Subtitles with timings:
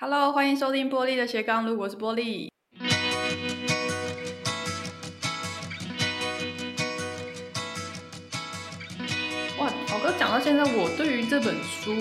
[0.00, 2.48] Hello，欢迎收听玻璃的斜杠路，我是玻璃。
[9.58, 11.92] 哇，好哥讲到现在，我对于这本书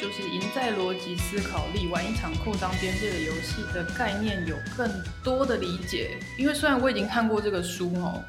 [0.00, 4.88] 就是赢在逻辑思考力，玩一场扩张边界的游戏的概念有更
[5.24, 6.16] 多的理解。
[6.38, 8.22] 因为虽然我已经看过这个书哦。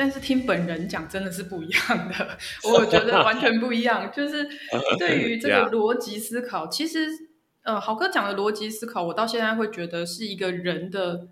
[0.00, 4.12] 但是听本人讲真的是不一样的，我觉得完全不一样。
[4.14, 4.48] 就是
[4.96, 7.08] 对于这个 逻辑思考，其实
[7.68, 11.28] 呃，好哥讲的逻辑思考，我到现在会觉得是一个人的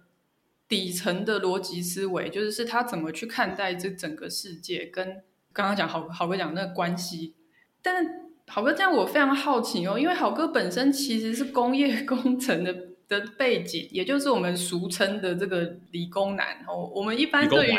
[0.69, 5.23] 底层的逻辑思维，就是是他怎么去看待这整个世界，跟
[5.55, 7.33] 刚刚讲好好哥讲的那个关系。
[7.81, 8.11] 但是
[8.49, 12.77] 好哥这样，我非常好奇哦，因为好哥本身其实是工业工程的。
[13.09, 16.91] 的背景，也就是我们俗称的这个理工男哦。
[16.93, 17.77] 我们一般对于，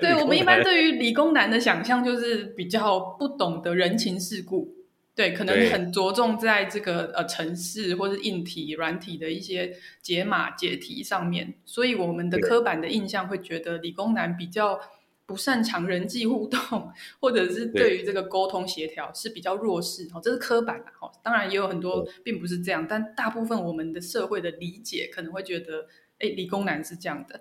[0.00, 4.74] 对我们一般对于理工男的想象，就是比较不懂得人情世故，
[5.14, 14.80] 对，可能很着重在这个呃程式或是硬体、软体的一些解码解题上面，所以我们的刻板的印象会觉得理工男比较。
[15.24, 16.60] 不擅长人际互动，
[17.20, 21.10] 或者是对于这个沟通协调是比较弱势哦，这是刻板的哈。
[21.22, 25.86] 当然也有很多并不是这样，但大部分我们的社会的理解可能会觉得，
[26.18, 27.40] 哎，理工男是这样的。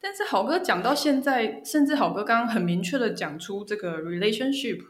[0.00, 4.80] 但是好哥讲到现在，甚至好哥刚刚很明确的讲出这个 relationship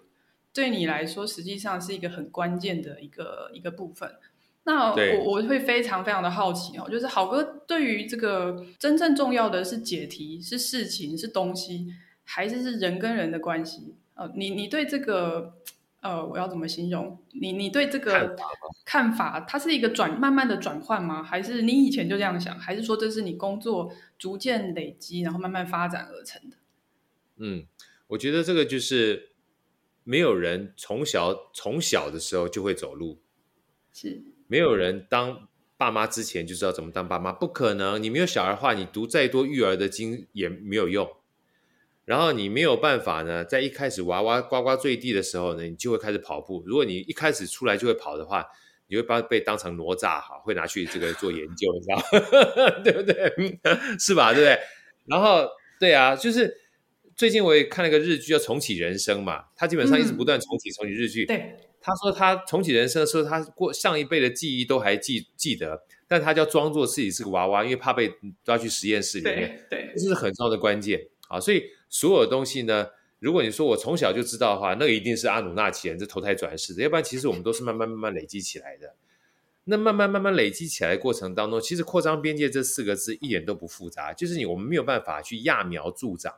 [0.57, 4.17] 对你来说实际上是一个很关键的一个一个部分。
[4.65, 11.95] 那我我会非常非常的好奇哦，就是好哥对于这个真正重要的是解题，是事情，是东西。
[12.29, 15.55] 还是是人跟人的关系，呃，你你对这个，
[16.01, 17.17] 呃，我要怎么形容？
[17.31, 18.37] 你你对这个
[18.85, 21.23] 看法，它是一个转慢慢的转换吗？
[21.23, 22.59] 还是你以前就这样想？
[22.59, 26.57] 还是说这是你工作逐渐累积，然后慢慢发展而成的？
[27.37, 27.65] 嗯，
[28.09, 29.36] 我觉得这个就是
[30.09, 33.19] 没有人从小从小的时候就会走路，
[33.93, 38.01] 是没有人当爸妈之前就知道怎么当爸妈，不可能。
[38.01, 41.11] 你没有小孩的话，你读再多育儿的经也没有用。
[42.05, 46.63] 然后你没有办法呢，在一开始娃娃呱呱坠地的时候呢，你就会开始跑步。
[46.65, 48.47] 如果你一开始出来就会跑的话，
[48.87, 52.01] 你会把被当成哪吒哈，会拿去这个做研究，你知道
[52.85, 53.59] 对不对？
[53.99, 54.33] 是吧？
[54.33, 54.57] 对不对？
[55.07, 55.49] 然后
[55.81, 56.57] 对啊，就是
[57.17, 61.25] 最近我也看了个日剧叫《重启人生》嘛，他基本上一直不断重启重启日剧。
[61.25, 68.13] 对，他说他重启人生的时候，他过上一辈的记忆都还记记得，但他就要装作自己是个娃娃，因为怕被
[68.45, 69.67] 抓去实验室里面。
[69.71, 71.65] 对，这是很重要的关键啊，所以。
[71.89, 72.89] 所有的东西呢，
[73.21, 78.97] 如果你说我从小就知道的话，那个一定是阿努纳奇人这投胎转世的，要不然其实我们都是慢慢慢慢累积起来的。
[79.65, 86.35] 那慢慢慢慢累积起来的过程当中，其实扩张边界这四个字一点都不复杂，就是你我们没有办法去揠苗助长，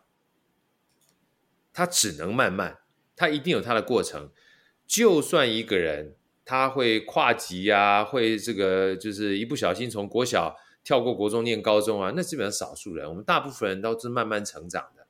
[1.78, 2.76] 它只能慢慢，
[3.14, 4.32] 它一定有它的过程。
[4.84, 15.06] 就算一个人他会跨级呀、啊，会这个就是一不小心从国小跳过国中念高中啊，那基本上少数人，我们大部分人都是慢慢成长的。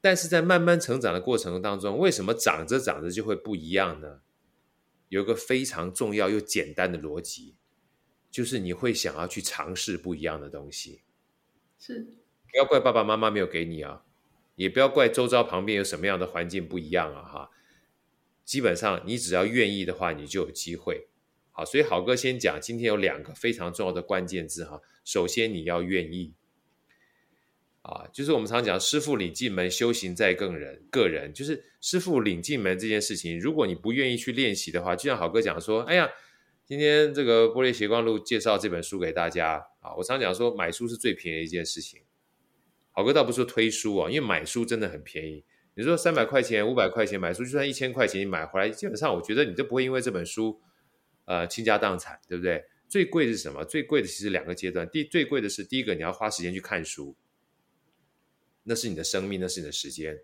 [0.00, 4.22] 但是在慢慢成长的过程当中，为什么长着长着就会不一样呢？
[5.10, 7.54] 有一个非常重要又简单的逻辑，
[8.30, 11.02] 就是你会想要去尝试不一样的东西。
[11.78, 12.00] 是，
[12.50, 14.04] 不要怪爸爸妈妈没有给你啊，
[14.56, 17.50] 也不要怪周遭旁边有什么样的环境不一样啊，哈。
[18.44, 21.08] 基本上你只要愿意的话，你就有机会。
[21.50, 24.80] 好，所以好哥先讲，今天有两个非常重要的关键字哈。
[25.04, 26.34] 首先你要愿意。
[27.82, 30.82] 啊，就是我们常讲，师傅领进门，修行在个人。
[30.90, 36.10] 个人就是师傅领进门这件事情，如果你不愿意去练习的话，就像好哥讲说，哎呀，
[36.64, 42.00] 今天这个玻璃斜光路介绍这本书给大家啊，我常讲说，买书是最便宜的一件事情。
[42.96, 45.44] 好哥倒不是说推书啊，因为买书真的很便宜。
[45.74, 50.60] 你说三百块钱、五百块钱买书，就算一千块钱你买回来，基本上我觉得你都不会因为这本书，
[51.24, 52.64] 呃，倾家荡产，对不对？
[52.88, 53.64] 最贵的是什么？
[53.64, 57.16] 最贵的其实两个阶段，第最贵的是第一个，你要花时间去看书。
[58.62, 60.16] 那是你的生命，那是你的时间，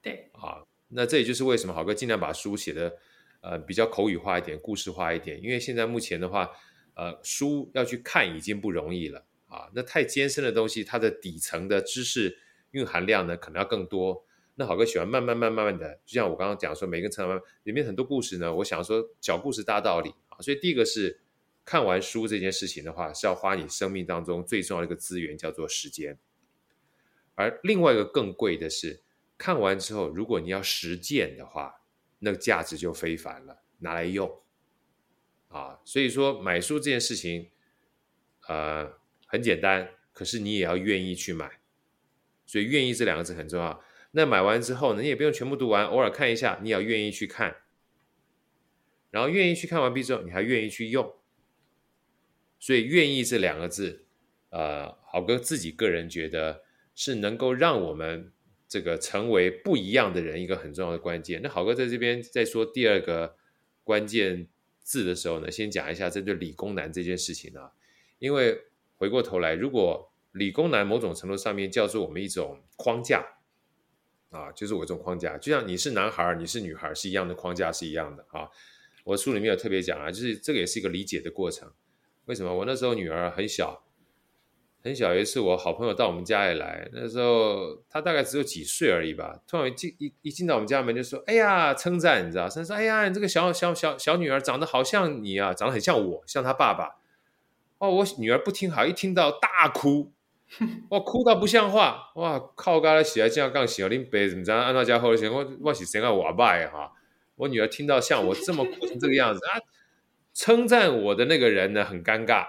[0.00, 2.96] 对啊，那这也就是为什么好哥尽量把书写的
[3.42, 6.50] 呃比较口语化一点，故事化一点，因为现在目前的话，
[6.94, 9.26] 呃，书要去看已经不容易了
[9.56, 12.38] 啊，那太艰深的东西，它的底层的知识
[12.72, 14.26] 蕴含量呢，可能要更多。
[14.56, 21.20] 那好哥喜欢慢慢慢慢慢的，就像我刚刚讲说，每个成长里面很多故事呢，我想说小故事大道理啊，所以第一个是
[21.64, 26.18] 看完书这件事情的话，是要花你生命当中最重要的一个资源，叫做时间。
[27.34, 29.02] 而另外一个更贵的是，
[29.36, 31.82] 看完之后，如果你要实践的话，
[32.18, 34.40] 那价值就非凡了，拿来用
[35.48, 35.80] 啊。
[35.84, 37.50] 所以说买书这件事情，
[38.48, 38.94] 呃，
[39.36, 41.60] 很简单，可是你也要愿意去买。
[42.46, 43.84] 所以“愿意”这两个字很重要。
[44.12, 47.56] 那买完之后呢，你也不用全部读完，偶尔看一下，你也要愿意去看。
[49.10, 51.12] 然后愿意去看完毕之后，你还愿意去用。
[52.58, 54.06] 所以愿意这两个字，
[54.48, 56.62] 呃，好哥自己个人觉得
[56.94, 58.32] 是能够让我们
[58.66, 61.42] 这个成为不一样的人一个很重要的关键。
[61.42, 63.36] 那好哥在这边再说第二个
[63.84, 64.48] 关键
[64.80, 67.72] 字的时候呢，先讲一下针对理工男这件事情啊，
[68.18, 68.62] 因为
[68.96, 73.24] 回过头来，如果理工男某种程度上面叫做我们一种框架
[74.30, 78.48] 啊，就是我这种框架，就像你是男孩儿，你是女孩儿是一样的框架是一样的啊。
[79.04, 81.70] 我书里面有特别讲啊，就是这个也是一个理解的过程。
[82.24, 82.52] 为什么？
[82.52, 83.84] 我那时候女儿很小，
[84.82, 85.14] 很小。
[85.14, 89.40] 有一次我好朋友到我们家里来，那时候她大概只有几岁而已吧。
[89.46, 96.96] 突然一进一一进到我们家门就说：“哎呀，称赞，你知道？”她说：“哎呀，你这个小小小小女儿长得好像你啊，长得很像我，像她爸爸。”
[97.86, 100.12] 哦，我女儿不听好，一听到大哭，
[100.90, 102.80] 哇，哭到不像话，哇，靠！
[102.80, 104.60] 刚才起来这样刚醒，林北怎么这样？
[104.60, 106.92] 按照家后来我我是生个娃爸哈。
[107.36, 109.60] 我女儿听到像我这么哭成这个样子啊，
[110.32, 112.46] 称赞我的那个人呢很尴尬，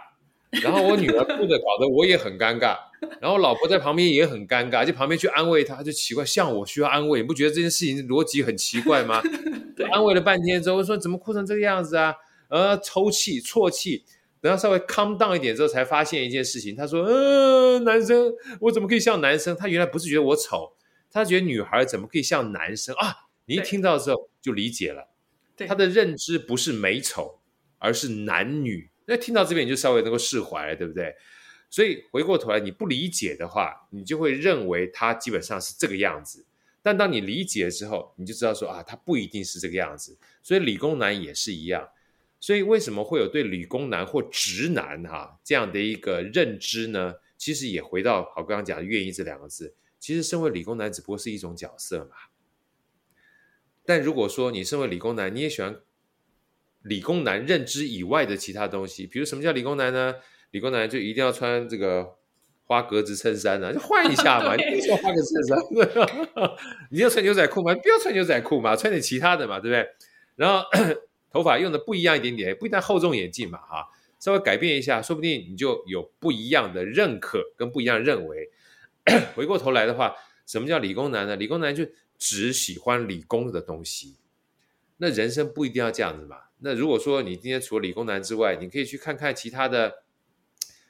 [0.64, 2.78] 然后我女儿哭的搞得我也很尴尬，
[3.20, 9.22] 然后老婆在旁边也很尴尬，就旁边去安慰她，就奇怪，像我需要安慰，你不觉得这件事情逻辑很奇怪吗？
[9.92, 12.16] 安慰了半天之后，我说怎么哭成这个样子啊？
[12.48, 14.06] 呃，抽泣、啜泣。
[14.40, 16.76] 等他稍微 calm down 一点之后，才发现一件事情。
[16.76, 18.32] 他说：“嗯、呃，男生，
[18.62, 19.56] 我怎么可以像男生？
[19.58, 20.74] 他原来不是觉得我丑，
[21.10, 23.28] 他觉得女孩怎么可以像男生啊？
[23.46, 25.10] 你一听到之后就理解了，
[25.68, 27.40] 他的认知不是美丑，
[27.80, 28.90] 而是男女。
[29.06, 31.16] 那听到这边你就稍微能够释怀了，对不对？
[31.70, 36.46] 所以回过头来，你不理解的话，你就会认为他基本上是这个样子。
[36.84, 40.18] 但当你理解之后，你就知道说啊，他不一定是这个样子。
[40.44, 41.90] 所以理工男也是一样。”
[42.40, 47.16] 所以为什么会有对理工男或直男哈、啊、这样的一个认知呢？
[47.36, 49.76] 其实也回到好刚刚讲的“愿意”这两个字。
[50.00, 52.16] 其实身为理工男只不过是一种角色嘛。
[53.86, 55.80] 但如果说你身为理工男，你也喜欢
[56.82, 60.16] 理工男认知以外的其他东西，比如什么叫理工男呢？
[60.52, 62.16] 理工男就一定要穿这个
[62.66, 63.74] 花格子衬衫呢、啊？
[63.74, 65.58] 就换一下嘛， 你不要穿花格子衬衫。
[66.90, 67.76] 你要穿牛仔裤吗？
[67.76, 69.88] 不要穿牛仔裤嘛，穿点其他的嘛，对不对？
[70.36, 70.64] 然后。
[71.32, 73.88] 头发用的不一样一点点，不一定厚重眼镜嘛，哈，
[74.20, 78.50] 稍微改变一下，说不定你就有不一样的认可跟不一样的认为。
[79.36, 80.16] 回过头来的话，
[80.46, 81.36] 什么叫理工男呢？
[81.36, 81.86] 理工男就
[82.18, 84.16] 只喜欢理工的东西。
[84.98, 86.38] 那人生不一定要这样子嘛。
[86.60, 90.04] 那如果说你今天除了理工男之外，你可以去看看其他的，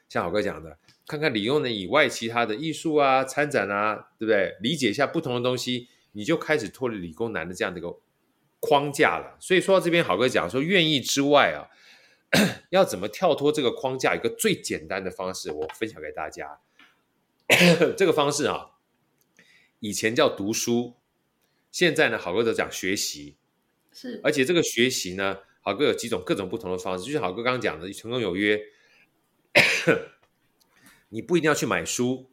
[0.08, 4.56] 像好哥讲的，看看理工男以外其他的艺术啊、参展啊，对不对？
[4.60, 7.98] 理解一下不同的东西，你就开始脱离理工男的这样的一个。
[8.60, 11.70] 框架了，所以说到这边，好哥讲说，愿意之外啊，
[12.70, 14.14] 要怎么跳脱这个框架？
[14.14, 16.60] 一个最简单的方式，我分享给大家。
[17.96, 18.72] 这个方式啊，
[19.78, 20.96] 以前叫读书，
[21.70, 23.36] 现在呢，好哥都讲学习。
[23.92, 28.60] 是，而且这个学习呢，好哥有几种各种不同的方式，就像好哥刚刚讲的，成功有约，
[31.10, 32.30] 你不一定要去买书。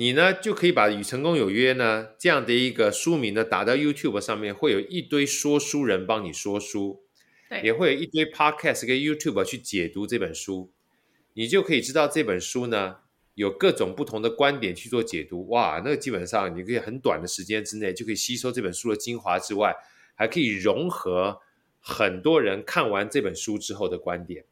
[0.00, 7.02] 你呢就可以把《与成功有约》呢这样的一个书名呢打到 YouTube 上面，会有一堆说书人帮你说书，
[7.50, 10.72] 对，也会有一堆 Podcast 跟 YouTube 去解读这本书，
[11.34, 12.96] 你就可以知道这本书呢
[13.34, 15.46] 有各种不同的观点去做解读。
[15.48, 19.76] 哇，那个基本上你可以很短的时间之内就可以吸收这本书的精华之外，
[20.14, 21.40] 还可以融合
[21.78, 24.46] 很多人看完这本书之后的观点。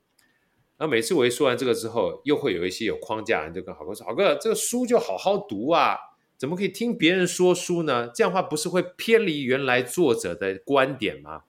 [0.80, 5.96] 那每次我一说完这个之后，又会有一些有框架人就跟好哥说：“好哥，这个书就好好读啊，
[6.36, 8.08] 怎么可以听别人说书呢？
[8.14, 11.42] 这样的话不是会偏离原来作者的观点吗？”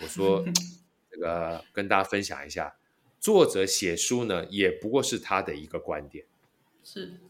[0.00, 0.42] 我说：
[1.12, 2.76] “这个跟大家分享一下，
[3.18, 6.24] 作者写书呢，也不过是他的一个观点。
[6.82, 7.20] 是。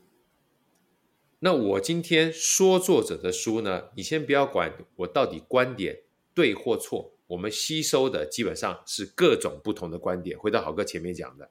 [1.40, 10.36] 那我今天说作者的书呢，你先不要管我到底观点对或错。”我们吸收的基本上是各种不同的观点。
[10.36, 11.48] 回到好哥前面讲的，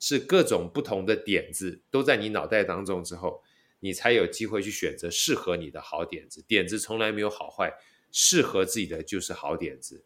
[0.00, 3.40] 是各种不同的点子都在你脑袋当中之后，
[3.78, 6.42] 你才有机会去选择适合你的好点子。
[6.48, 7.72] 点子从来没有好坏，
[8.10, 10.02] 适合自己的就是好点子。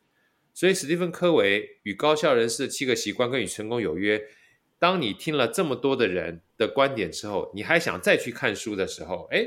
[0.52, 4.22] 所以，史蒂芬·科维与高效人士的七个习惯跟与成功有约。
[4.78, 9.46] 当你听了这么多的人的观点之后，你还想再去看书的时候，哎，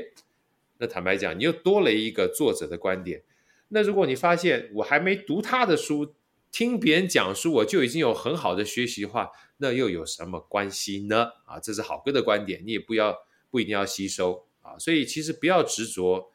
[0.78, 3.22] 那坦白讲，你又多了一个作者的观点。
[3.68, 6.14] 那如果你发现我还没读他的书，
[6.50, 11.32] 听别人讲书我就已经有很好的学习的话，那又有什么关系呢？
[11.44, 13.14] 啊，这是好哥的观点，你也不要
[13.50, 14.78] 不一定要吸收啊。
[14.78, 16.32] 所以其实不要执着，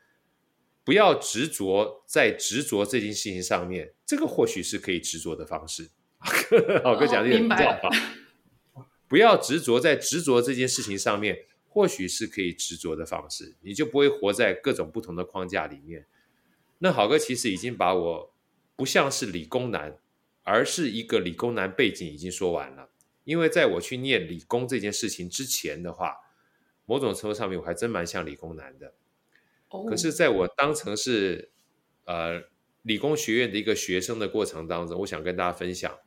[0.83, 5.89] 不要执着在执着这件事情上面，这个或许是可以执着的方式。
[6.83, 7.89] 好哥讲的也比较好，
[9.07, 16.05] 不要执着在执着这件事情上面，或许是可以执着的方式，你就不会活在各种不同的框架里面。
[16.83, 18.33] 那好哥其实已经把我
[18.75, 19.97] 不像是理工男，
[20.43, 22.89] 而是一个理工男背景已经说完了。
[23.23, 26.17] 因为在我去念理工这件事情之前的话，
[26.85, 28.93] 某种程度上面我还真蛮像理工男的。
[29.69, 29.85] 哦。
[29.85, 31.51] 可是，在我当成是
[32.03, 32.41] 呃
[32.81, 35.97] 理工学院的一个学生的过程当中，我想跟大家分享，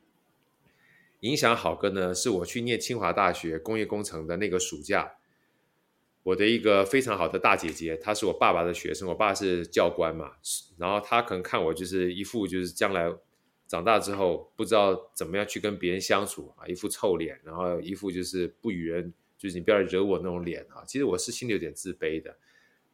[1.20, 5.14] 影响好哥呢，是我去念清华大学工业工程的那个暑假，
[6.26, 10.32] 我的一个非常好的大姐姐，她是我爸爸的学生，我爸是教官嘛，
[10.76, 13.14] 然后她可能看我就是一副就是将来。
[13.68, 20.84] 长大之后不知道怎么样去跟别人相处啊，一副臭脸，然后一副就是不与人，就是你不要惹我那种脸啊。
[20.86, 22.36] 其实我是心里有点自卑的。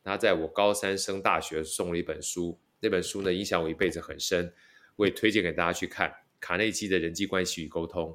[0.02, 4.50] 她在我高三升大学送了一本书，那本书呢影响我一辈子很深，
[4.96, 6.08] 我也推荐给大家去看
[6.40, 8.10] 《卡内基的人际关系与沟通》。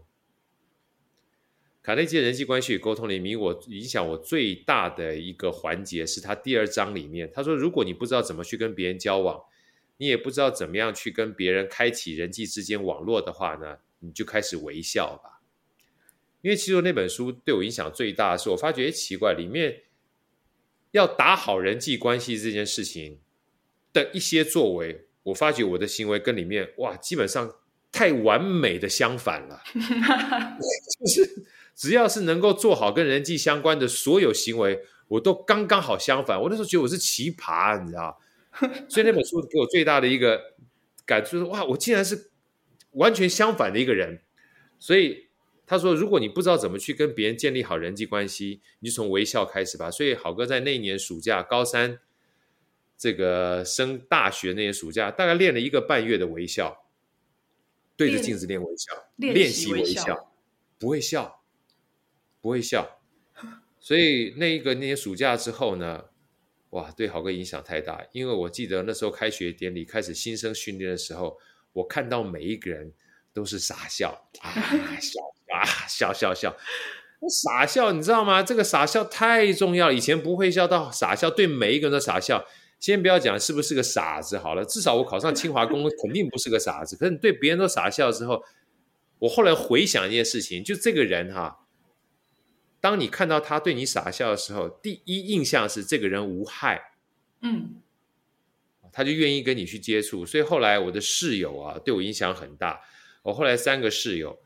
[1.87, 9.41] 卡内基的人际关系与沟通里，我影响我最大的一个环节是他第二章里面，他说如果你不知道怎么去跟别人交往。
[9.95, 15.41] 你也不知道怎么样去跟别人开启人际之间网络的话呢，你就开始微笑吧。
[16.41, 19.83] 因为其实那本书对我影响最大的是，我发觉，哎，奇怪，里面
[20.91, 23.21] 要打好人际关系这件事情
[23.93, 27.55] 的一些作为，我发觉我的行为跟里面哇，基本上
[27.93, 29.63] 太完美的相反了。
[30.99, 31.45] 就是
[31.77, 36.41] 只要是能够做好跟人际相关的所有行为，我都刚刚好相反。
[36.41, 38.19] 我那时候觉得我是奇葩，你知道。
[38.89, 40.55] 所以那本书给我最大的一个
[41.05, 42.31] 感触是：哇，我竟然是
[42.93, 44.23] 完全相反的一个人。
[44.79, 45.27] 所以
[45.67, 49.91] 他说，如果你不知道怎么去跟别人建立好人际关系，你就从微笑开始吧。
[49.91, 51.99] 所以好哥在那一年暑假，高三
[52.97, 56.87] 这个升大学那年暑假，大概练了一个半月的微笑，
[57.95, 60.31] 对着镜子练微笑，练习微笑，
[60.79, 61.36] 不会笑，
[62.47, 62.99] 不会笑。
[63.79, 66.05] 所以那一个那年暑假之后呢？
[66.71, 71.37] 哇，对好哥影响太大，因为我记得那时候开学典礼开始新生训练的时候，
[71.71, 72.91] 我看到每一个人
[73.33, 74.51] 都是傻笑啊，
[74.99, 75.21] 笑
[75.55, 76.53] 啊，笑笑笑，
[77.29, 78.43] 傻笑，你知道吗？
[78.43, 82.45] 这个傻笑太重要了，以前不会笑到傻笑，对每一个人都傻笑。
[82.79, 86.97] 先不要讲是不是个傻子好了，至少我考上清华工肯定不是个傻子。
[86.97, 88.43] 可是你对别人都傻笑之后，
[89.19, 91.59] 我后来回想一件事情，就这个人哈。
[92.79, 96.93] 当你看到他对你傻笑的时候，第一印象是这个人无害，
[97.41, 97.81] 嗯，
[98.91, 100.25] 他就愿意跟你去接触。
[100.25, 102.81] 所以后来我的室友啊，对我影响很大。
[103.23, 104.39] 我后来三个室友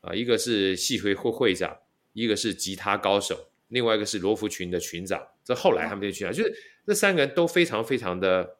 [0.00, 1.76] 啊，一个是系会会会长，
[2.14, 5.28] 一个是吉他高手，另外一个是罗浮群的群长。
[5.44, 6.52] 这后来他们就群长，就是
[6.86, 8.56] 这三个人都非常非常的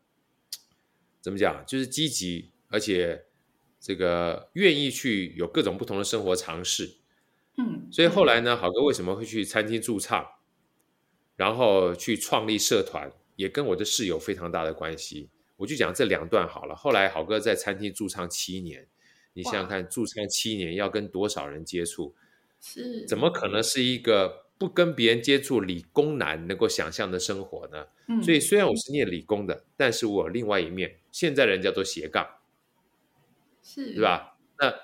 [1.21, 3.25] 怎么讲，就是积极，而且
[3.81, 6.99] 这个愿意去有各种不同的生活尝试。
[7.57, 10.27] 嗯，所以后来呢，好哥为什么会去餐厅驻唱，
[11.37, 15.31] 然后去创立社团，也跟我的室友非常大的关系。
[15.57, 16.75] 我就讲这两段好了。
[16.75, 18.89] 后来好哥在餐厅驻唱七年，
[19.35, 22.17] 你想想看，驻唱七年要跟多少人接触？
[22.61, 27.87] 是，怎么可能是一个不跟别人接触理工男能够想象的生活呢？
[28.09, 32.27] 嗯，所以虽然我是念理工的，但是我有另外一面，现在人叫做斜杠，
[33.63, 34.37] 是，对吧？
[34.59, 34.75] 那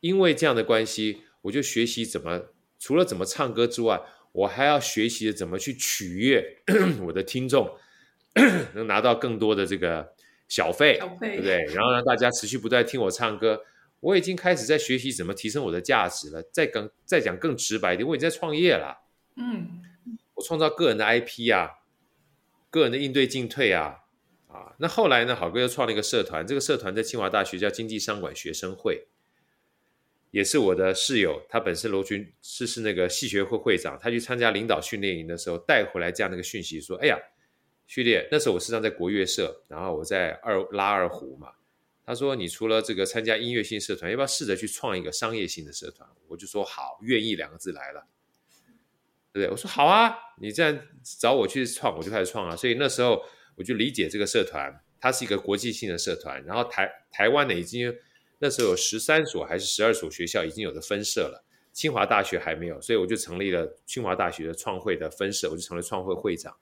[0.00, 1.22] 因为这样的关系。
[1.42, 2.40] 我就学习怎么，
[2.78, 4.00] 除了怎么唱歌之外，
[4.32, 6.62] 我还要学习怎么去取悦
[7.06, 7.76] 我的听众，
[8.74, 10.14] 能拿到更多的这个
[10.48, 11.64] 小费，对不对？
[11.74, 13.64] 然后让大家持续不断听我唱歌。
[14.00, 16.40] 我已经开始在学习怎么提升我的价值了。
[16.52, 18.96] 再更再讲更直白一点，我已经在创业了。
[19.34, 19.82] 嗯，
[20.34, 21.80] 我创造个人的 IP 啊，
[22.70, 23.96] 个人的应对进退啊，
[24.46, 29.08] 啊，那后来呢，好哥又创了一个社团，这个社团在清华大学叫经济商管学生会。
[30.30, 37.18] 也是我的室友，他本身罗军是是那个系学会会长，他去参加领导训练营的时候带回来这样的一个讯息，说：“哎呀，
[37.86, 41.52] 序列，那时候我实际上在国乐社，然后我在二拉二胡嘛。
[42.04, 46.06] 他说，你除了这个参加音乐性社团，要不要试着去创一个商业性的社团？
[46.26, 48.06] 我就说好，愿意两个字来了，
[49.32, 49.50] 对不对？
[49.50, 52.54] 我说好啊，你这样找我去创，我就开始创了。
[52.54, 53.24] 所以那时候
[53.56, 57.94] 我就理解这个社团，它是一个国际性的社团，然后台台湾呢已经。
[58.40, 66.56] 那时候有十三所还是十二所学校已经有的分社了，清华大学还没有，所以我就成立了清华大学的创会的分社，我就成了创会会长。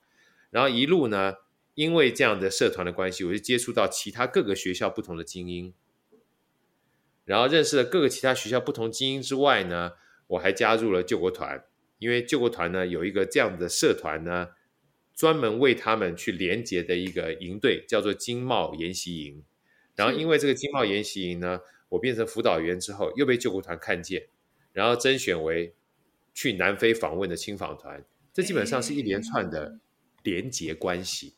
[0.50, 1.34] 然后一路呢，
[1.74, 5.74] 因为这样的社团的关系，我就接触到其他各个学校不同的精英，
[7.24, 9.92] 然后认识了各个其他学校不同精英之外呢，
[10.28, 11.62] 我还加入了救国团，
[11.98, 14.50] 因为救国团呢有一个这样的社团呢，
[15.14, 19.44] 专门为他们去连接的一个营队，叫做经贸研习营。
[19.96, 24.28] 然后因为这个经贸研习营呢，我变成辅导员之后，又被救国团看见，
[24.72, 25.74] 然后甄选为
[26.32, 28.04] 去南非访问的亲访团。
[28.32, 29.80] 这基本上是一连串的
[30.22, 31.34] 连结关系。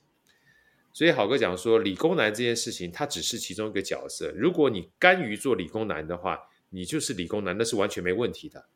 [0.93, 4.33] 所以好哥讲说，理工男这件事情，他只是其中一个角色。
[4.35, 8.67] 如果你甘于做理工男的话，你就是理工男，那是完全没问题的。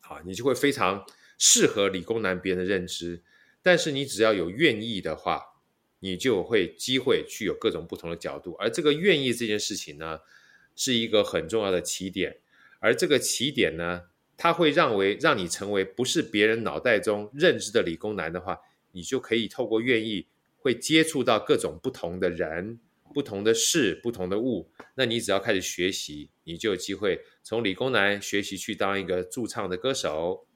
[0.00, 1.06] 好，你就会非常
[1.38, 3.22] 适合理工男别人的认知。
[3.62, 5.53] 但是你只要有愿意的话，
[6.04, 8.52] 你就会机会去有各种不同的角度。
[8.58, 10.20] 而这个愿意这件事情呢，
[10.76, 12.36] 是一个很重要的起点。
[12.78, 14.02] 而这个起点呢，
[14.36, 18.60] 它会让为让你成为不是别人脑袋中认知的理工男的话，
[18.92, 20.26] 你就可以透过愿意，
[20.58, 22.78] 会接触到各种不同的人、
[23.14, 24.68] 不同的事、不同的物。
[24.96, 30.46] 那你只要开始学习，你就有机会从理工男学习去当一个驻唱的歌手。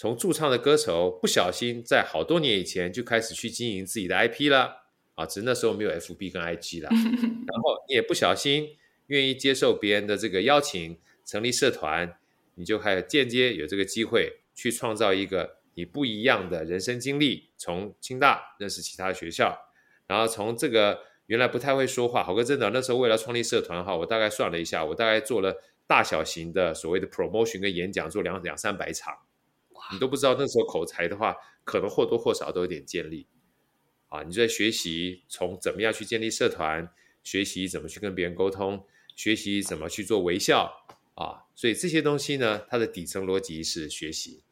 [0.00, 4.84] 从驻唱的歌手不小心在好多年以前就开始去经营自己的 IP 了
[5.16, 6.88] 啊，只是那时候没有 FB 跟 IG 了。
[6.94, 8.76] 然后你也不小心
[9.08, 12.16] 愿意接受别人的这个邀请，成立社团，
[12.54, 17.48] 你就还有间接有这个机会去创造一个你不一样的人生经历。
[17.56, 19.58] 从清大认识其他学校，
[20.06, 29.12] 然后从这个原来不太会说话，好哥真的那时候为了创立社团哈，我大概算了一下，我大概做了大小型的所谓的 promotion 跟演讲，做两两三百场。
[29.92, 33.26] 你都不知道那时候口才的话，可能或多或少都有点建立
[34.08, 34.22] 啊！
[34.22, 36.88] 你就在学习从怎么样去建立社团，
[37.22, 38.84] 学习怎么去跟别人沟通，
[39.16, 40.72] 学习怎么去做微笑
[41.14, 41.44] 啊！
[41.54, 44.42] 所以这些东西呢，它的底层逻辑是学习。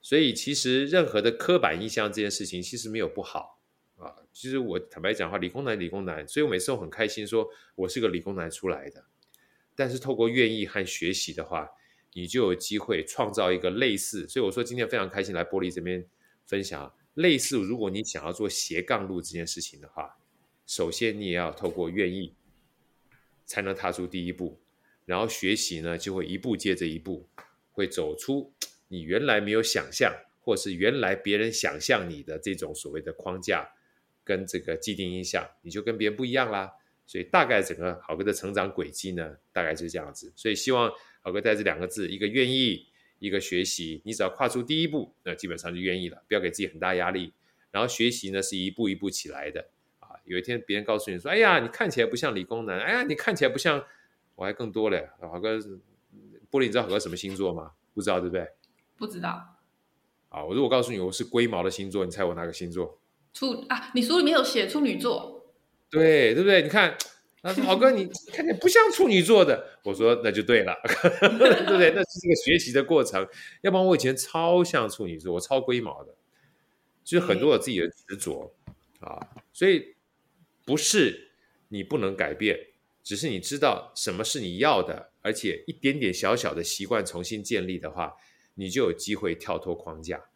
[0.00, 3.60] 所以其实任何的刻板印象这件事情其实没有不好
[3.96, 4.12] 啊。
[4.32, 9.04] 其实我坦白讲话，理工男，理工男，所以我每次都很开心说我是个理工男出来的。
[9.76, 11.68] 但是透过愿意和学习的话，
[12.14, 16.04] 你就有机会创造一个类似，所以我说今天非常开心来玻璃这边
[16.44, 17.56] 分享类似。
[17.56, 20.18] 如果你想要做斜杠路这件事情的话，
[20.66, 22.34] 首先你也要透过愿意，
[23.46, 24.60] 才能踏出第一步，
[25.06, 27.26] 然后学习呢就会一步接着一步，
[27.72, 28.52] 会走出
[28.88, 33.66] 你原来没有想象，或是原来别人想象你的这种所谓的框架
[34.22, 36.72] 跟这个既定印象，你就跟别人不一样啦。
[37.06, 40.30] 所以大概整个好哥的成长轨迹呢，大概就是这样子。
[40.36, 40.92] 所以希望。
[41.22, 42.86] 好哥带这两个字，一个愿意，
[43.20, 44.02] 一个学习。
[44.04, 46.22] 你只要跨出第一步，那基本上就愿意了。
[46.28, 47.32] 不要给自己很大压力。
[47.70, 49.68] 然后学习呢，是一步一步起来的
[50.00, 50.08] 啊。
[50.24, 53.82] 有一天别人告诉你说：“哎呀，你看起来不像理工男。”哎呀，你看起来不像……
[54.34, 55.08] 我还更多嘞。
[55.20, 55.56] 好哥，
[56.50, 57.72] 玻璃，你知道好哥什么星座吗？
[57.94, 58.48] 不知道对不对？
[58.96, 59.58] 不知道。
[60.28, 62.98] 啊，我如果告诉你我是龟毛的星座，你猜我哪个星座？
[63.32, 65.46] 处啊，你书里面有写处女座。
[65.88, 66.62] 对，对不对？
[66.62, 66.96] 你看。
[67.42, 70.72] 他说：“好哥，你看起来不像处女座的。”我说：“那就对了，
[71.20, 71.90] 对不对？
[71.90, 73.26] 那是一个学习的过程。
[73.62, 76.14] 要不然我以前超像处女座，我超龟毛的，
[77.02, 78.54] 就是很多我自己的执着
[79.00, 79.18] 啊。
[79.52, 79.96] 所以
[80.64, 81.32] 不是
[81.68, 82.56] 你不能改变，
[83.02, 88.14] 只是你知道什么是你要的，而且一点点小小的习惯重新建立的话，
[88.54, 90.26] 你就有机会跳脱框架。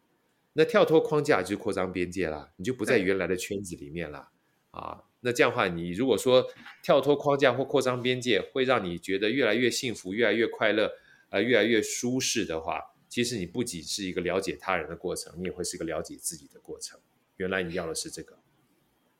[0.53, 4.31] 那跳脱框架就扩张边界啦，你就不在原来的圈子里面了
[4.71, 6.45] 啊。”那这样的话，你如果说
[6.83, 10.91] 跳脱框架或扩张边界，会让你觉得越来越幸福、越来越快乐、
[11.29, 16.99] 呃，越来越舒适的话，其实你不仅是一个了解他人的过程，你也会是一个了解自己的过程。
[17.37, 18.37] 原来你要的是这个。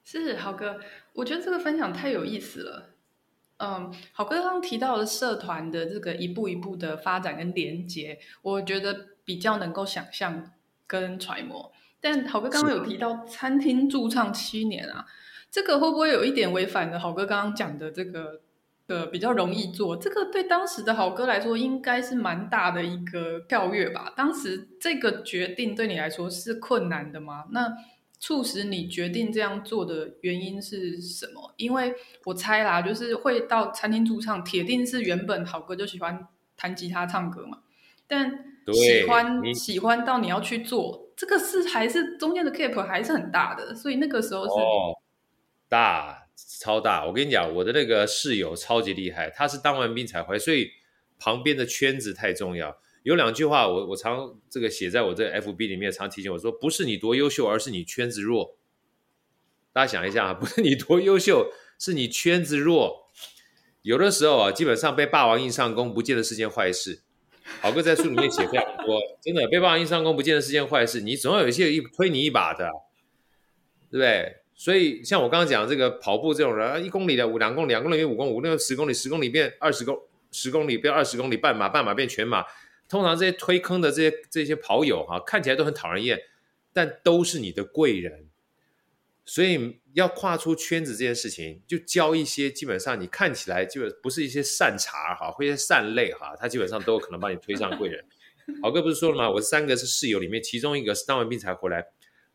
[0.04, 0.80] 是好哥，
[1.14, 2.94] 我觉得这个分享太有意思了。
[3.58, 10.54] 嗯，好哥刚刚提到的社团的这个一步一步的发展跟连接，我觉得比较能够想象
[10.86, 11.74] 跟揣摩。
[12.00, 15.08] 但好哥刚刚有提到餐厅驻唱七年啊。
[15.58, 18.42] 这个会不会有一点违反了好哥刚刚讲的这个
[18.86, 19.98] 的比较容易做？
[19.98, 24.14] 这个对当时的好哥来说，应该是蛮大的一个跳跃吧？
[24.16, 27.46] 当时这个决定对你来说是困难的吗？
[27.50, 27.76] 那
[28.20, 31.52] 促使你决定这样做的原因是什么？
[31.58, 37.62] 因为我猜啦，就是会到餐厅驻唱，铁定是原本好哥就喜欢弹吉他唱歌嘛。
[38.06, 38.30] 但
[38.72, 44.52] 喜欢喜欢到你要去做这个是还是中间的 gap 还是很大的，所以那个时候是。
[45.70, 46.28] 大
[46.60, 50.72] 超大，我跟你讲，我的那个室友超级厉害，他是当完兵才回，所以
[51.20, 52.80] 旁边的圈子太重要。
[53.04, 58.58] 有两句话我，我常这个写在我这 FB 里面，常提醒我说，不是你多优秀，而是你圈子弱。
[59.72, 63.08] 大家想一下啊，不是你多优秀，是你圈子弱。
[63.82, 67.02] 有的时候啊，基本上被霸王硬上弓，不见得是件坏事。
[67.62, 71.00] 好哥在书里面写非常多，真的被霸王硬上弓，不见得是件坏事。
[71.00, 72.70] 你总要有一些一推你一把的，
[73.90, 74.38] 对不对？
[74.60, 79.96] 所以，像我刚刚讲这个跑步这种人，一公里的五两公里，两公里变五公里，五公里十公里，十公里变二十公，
[80.32, 82.44] 十公里变二十公里，半马半马变全马。
[82.90, 86.20] 通常这些推坑的这些这些跑友哈、看起来都很讨人厌，
[86.74, 88.26] 但都是你的贵人。
[89.26, 98.04] 所以要跨出圈子这件事情，就交一些基本上你看起来就不是一些善茬哈，或一些善类哈，他基本上都有可能把你推上贵人。
[98.64, 99.30] 豪哥不是说了吗？
[99.30, 101.86] 我三个是室友里面，其中一个是当完兵才回来。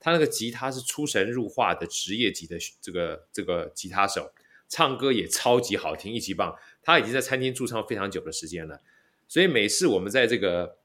[0.03, 4.33] 他那个吉他是出神入化的职业级的这个这个吉他手，
[4.69, 6.55] 唱歌也超级好听，一级棒。
[6.83, 8.83] 他已经在餐厅驻唱非常久的时间了，
[9.29, 10.79] 所以每次我们在这个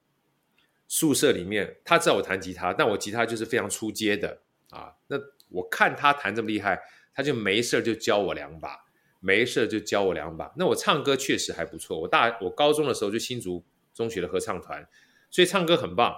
[0.86, 4.94] 宿舍里面，他知道我弹吉他，但我吉他就是非常出街的啊。
[5.08, 5.16] 那
[5.48, 6.80] 我看他弹这么厉害，
[7.12, 8.84] 他就没事就教我两把，
[9.18, 10.52] 没事就教我两把。
[10.56, 14.88] 那我唱歌确实还不错，我大我高中的时候就新竹中学的合唱团，
[15.28, 16.14] 所以唱歌很棒。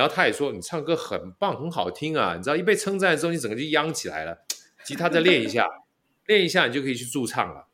[0.00, 2.34] 然后他也说你唱歌很棒，很好听啊。
[2.34, 4.38] 你知道一被称赞之后，你整个就央起来了。
[4.82, 5.68] 吉他再练一下，
[6.26, 7.66] 练一下你就可以去驻唱了。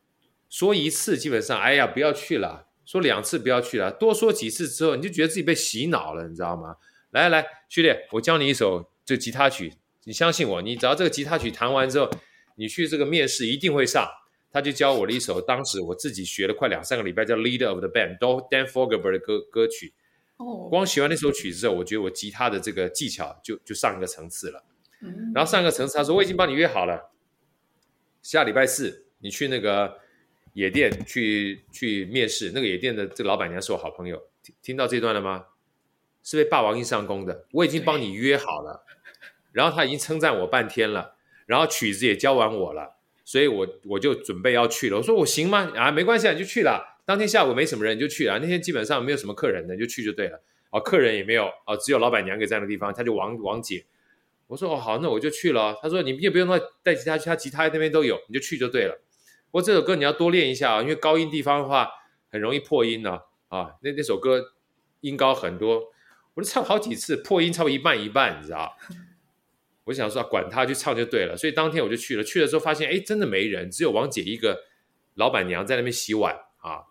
[0.50, 2.66] 说一次基本上，哎呀，不要去了。
[2.84, 6.74] 说两次不要去了，多说几次之后，你就觉得自己被洗脑了，你知道吗？
[7.12, 12.10] 来来，序列，我教你一首这吉他曲，你相信我，你只要这个吉他曲弹完之后，
[12.56, 14.04] 你去这个面试一定会上。
[14.52, 18.18] 他就教我了一首当时我自己学了快两三个礼拜叫《Leader of the Band》
[18.50, 19.94] Dan Fogelberg 的歌歌曲。
[20.37, 24.64] 哦，光学完那首曲子之后，我觉得我吉他的这个技巧就就上一个层次了。
[25.03, 27.11] 嗯，然后上一个层次，他说我已经帮你约好了，
[28.22, 29.99] 下礼拜四你去那个。
[30.57, 35.49] 野店去去面试，那个野店的这个老板娘是我好朋友，听听到这段了吗？
[36.22, 38.83] 是被霸王硬上弓的，我已经帮你约好了，
[39.53, 44.96] 然后他已经称赞我半天了，然后曲子也教完我了，所以我我就准备要去了。
[44.96, 45.70] 我说我行吗？
[45.77, 46.95] 啊，没关系，你就去了。
[47.06, 48.38] 当天下午没什么人，你就去了。
[48.40, 50.42] 那天基本上没有什么客人的，你就去就对了。
[50.70, 53.86] 哦，客人也没有，哦，只有老板娘给在那个地方，他就王王姐。
[54.48, 55.78] 我说哦好，那我就去了。
[55.80, 59.00] 他说你也不用带带吉他去，他吉他那边都有，你就去就对了。
[59.50, 61.88] 不过这首歌你要多练一下啊，因为高音地方的话
[62.28, 63.20] 很容易破音呢。
[63.48, 64.44] 啊，那那首歌
[65.00, 65.92] 音高很多，
[66.34, 68.76] 我就唱好几次，破音差不多一半一半，你知道？
[69.84, 71.36] 我想说管他，去唱就对了。
[71.36, 74.64] 所以当天我就去了，去了之后发现，哎，真的没人，只有王姐一个
[75.14, 76.82] 老板娘在那边洗碗啊。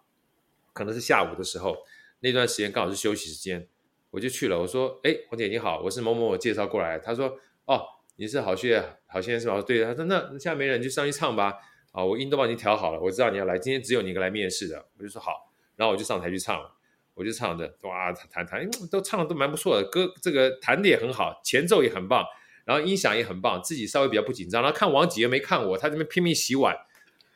[0.75, 1.73] 可能是下午的时候，
[2.19, 3.65] 那段时间刚好是休息时间，
[4.11, 4.59] 我就去了。
[4.59, 6.99] 我说，哎，黄姐你好，我是某某某介绍过来。
[6.99, 7.81] 他说，哦，
[8.17, 9.61] 你是好学好先生是吧？
[9.65, 11.53] 对，他说那现在没人，就上去唱吧。
[11.93, 16.69] 啊，我音都帮你调好了，我知道你要来，今天只有你一个来面试的，我就说好，然后我就上台去唱了，
[17.13, 22.25] 我就唱着，哇，弹弹，都唱的都蛮不错的，歌这个弹的也很好，前奏也很棒，
[22.65, 26.75] 然后音响也很棒，自己稍微比较不紧张，然后看王姐没看我，他这边拼命洗碗，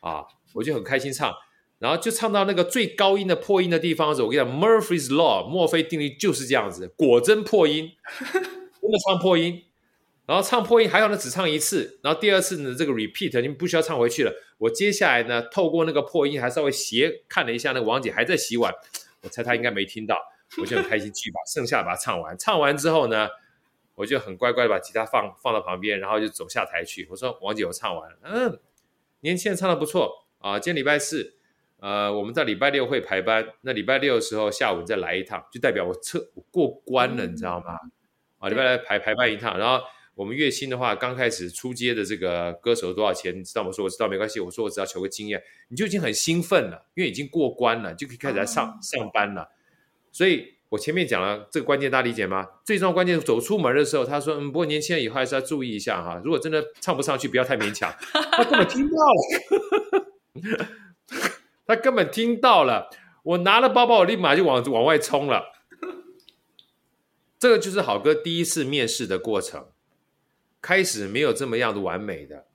[0.02, 1.34] 啊，我就很开心唱，
[1.79, 7.91] 然后就唱到那个最高音的破音的地方的时候，我跟你讲，Murphy's Law，墨菲定律就是这样子，果真破音，
[8.31, 9.63] 真的唱破音。
[10.25, 11.99] 然后唱破音还好呢，只唱一次。
[12.03, 14.31] 然后第二次呢，这个 repeat 你们不需要唱回去了。
[14.59, 18.71] 我接下来呢，透过那个破音还稍微斜看了一下，那个王姐还在洗碗，
[19.23, 20.15] 我猜她应该没听到。
[20.61, 22.37] 我就很开心，继续把剩下的把它唱完。
[22.37, 23.27] 唱完之后呢，
[23.95, 27.07] 我就很乖乖的把吉他放放到旁边，然后就走下台去。
[27.09, 28.59] 我说：“王姐，我唱完了。”嗯，
[29.21, 30.59] 年轻人唱的不错啊。
[30.59, 31.35] 今天礼拜四，
[31.79, 33.45] 呃，我们在礼拜六会排班。
[33.61, 37.75] 那礼拜六的时候下午再来一趟，就代表我测我过关了，你知道吗？
[38.39, 39.83] 啊，礼拜六排排班一趟，然后。
[40.15, 43.33] 我们月薪的话，刚开始出街的这个歌手多少钱？
[43.39, 43.69] 你知道吗？
[43.69, 44.41] 我说我知道，没关系。
[44.41, 49.47] 我说我只要求个经验，你就已经很兴奋了，因为已经过关了，就可以开始来上、嗯、上班了。
[50.11, 52.45] 所以我前面讲了这个关键，大家理解吗？
[52.65, 57.89] 最重要关键是走出门的时候，他说：“嗯，不过年轻人以后还是要注意一下哈，如果真的唱不上去，不要太勉强。”
[58.33, 59.01] 他根本听不到
[60.59, 60.67] 了，
[61.69, 62.89] 他根本听到了。
[63.21, 65.53] 我拿了包包，我立马就往往外冲了。
[67.38, 69.67] 这个就是好哥第一次面试的过程。
[70.60, 72.47] 开始没有这么样的完美的，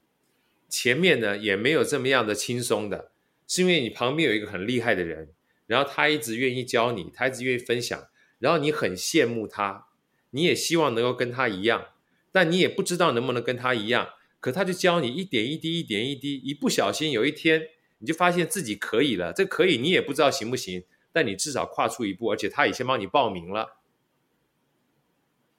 [0.69, 3.13] 前面呢也没有这么样的轻松的，
[3.47, 5.31] 是因为你旁边有一个很厉害的人，
[5.69, 8.09] 然后他一直愿意教你，他一直愿意分享，
[8.41, 9.87] 然后你很羡慕他，
[10.31, 11.87] 你也希望能够跟他一样，
[12.33, 14.09] 但你也不知道能不能跟他一样，
[14.41, 23.79] 可他就教你一点一滴，一点一滴，一不小心有一天你就发现自己可以了，这可以你也不知道行不行，但你至少跨出一步，而且他也先帮你报名了。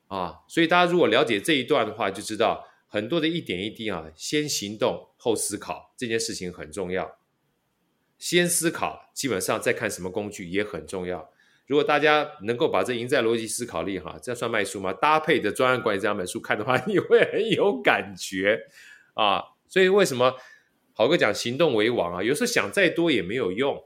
[0.08, 7.18] 啊，所以大家如果了解这一段的话，就知道很多的一点一滴啊，先行动后思考这件事情很重要。
[8.18, 11.32] 先思考，基本上再看什么工具也很重要。
[11.66, 14.94] 如果大家能够把这赢在逻辑思考力哈，这算卖书吗？
[14.94, 18.68] 搭配的专案管理这两本书看的话， 你会很有感觉
[19.16, 19.44] 啊。
[19.68, 20.36] 所以为什么
[20.98, 22.24] 好哥讲行动为王啊？
[22.24, 23.84] 有时候想再多也没有用，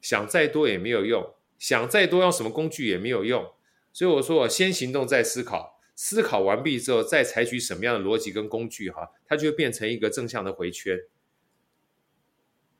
[0.00, 3.50] 想再多也没有用，想再多用什么工具也没有用。
[3.92, 11.00] 所以我说，我先行动再思考，思考完毕之后再采取什么样的逻辑跟工具，哈，它就会变成一个正向的回圈。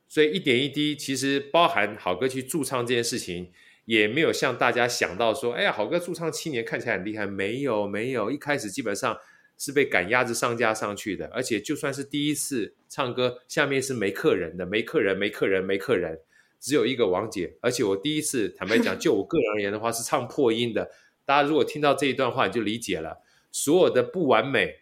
[0.07, 3.51] 所以一点一滴，其实包含好哥去驻唱这件事情，
[3.83, 9.19] 也没有像大家想到说，哎呀，好哥驻唱七年看起来很厉害，没有没有，一开始基本上
[9.59, 16.21] 是被赶鸭子上架上去的，而且就算是第一次唱歌，下面是没客人的，没客人，没客人，没客人，
[16.61, 20.89] 只有一个王姐，而且我第一次坦白讲， 就我个人而言的话，是唱破音的。
[21.25, 24.79] 大家如果听到这一段话，你就理解了，所有的不完美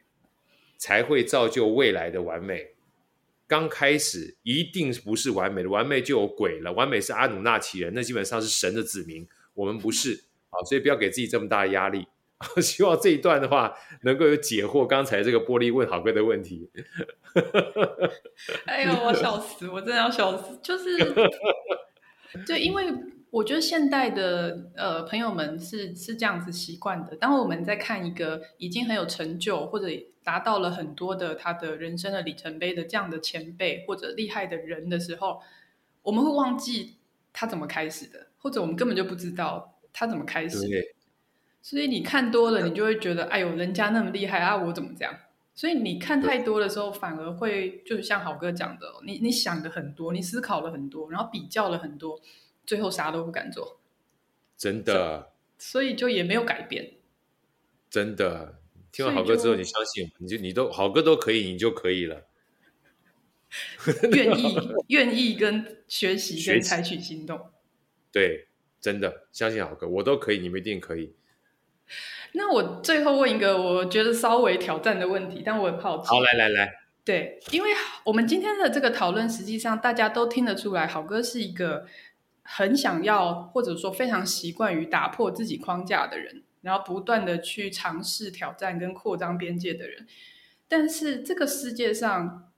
[0.77, 2.75] 才会造就未来的完美。
[3.47, 6.71] 刚开始一定不是完美的，完美就有鬼了。
[6.73, 12.05] 完美是阿努纳奇人，那基本上是神的子民，我们不是，啊，所以不要给自己这么大的压力。
[12.62, 16.69] 希望这一段的话能够有解惑刚才这个玻璃问好哥的问题。
[18.65, 20.97] 哎呦，我笑死，我真的要笑死，就是，
[22.45, 22.93] 对，因为
[23.32, 27.15] 我觉得现代的呃朋友们是是这样子习惯的。
[27.15, 29.88] 当我们在看一个已经很有成就或者
[30.23, 35.41] 达到了很多的他的人生的里程碑的这样的前辈或者厉害的人的时候，
[36.04, 36.97] 我们会忘记
[37.34, 40.96] 他怎么开始的，或者我们根本就不知道他怎么开始的。
[41.69, 45.13] 所以你看多了，你就会觉得，哎呦，人家那么厉害啊，我怎么这样？
[45.53, 52.21] 所以你看太多的时候，反而会就是像好哥讲的，你你想的很多，你思考了很多，然后比较了很多，
[52.65, 53.82] 最后啥都不敢做。
[54.56, 55.34] 真的。
[55.58, 56.93] 所以就也没有改变。
[57.89, 58.60] 真的，
[58.93, 62.27] 听完好哥之后，你相信，你就你都好哥都可以，你就可以了。
[64.15, 64.56] 愿意
[64.88, 67.51] 愿意跟学习跟采取行动。
[68.10, 68.47] 对，
[68.80, 71.13] 真的相信好哥，我都可以，你们一定可以。
[72.34, 76.08] 那我最后问一个我觉得稍微挑战的问题，但我很好奇。
[76.08, 76.71] 好，来来来，
[77.04, 77.69] 对，因为
[78.04, 81.86] 我们今天的这个讨论，实际上大家都听得出来，好哥是一个
[82.43, 90.06] 很想要或者说非常习惯于打破自己框架的人，然后不断的去尝试挑战跟扩张边界的人。
[90.67, 92.52] 但是这个世界上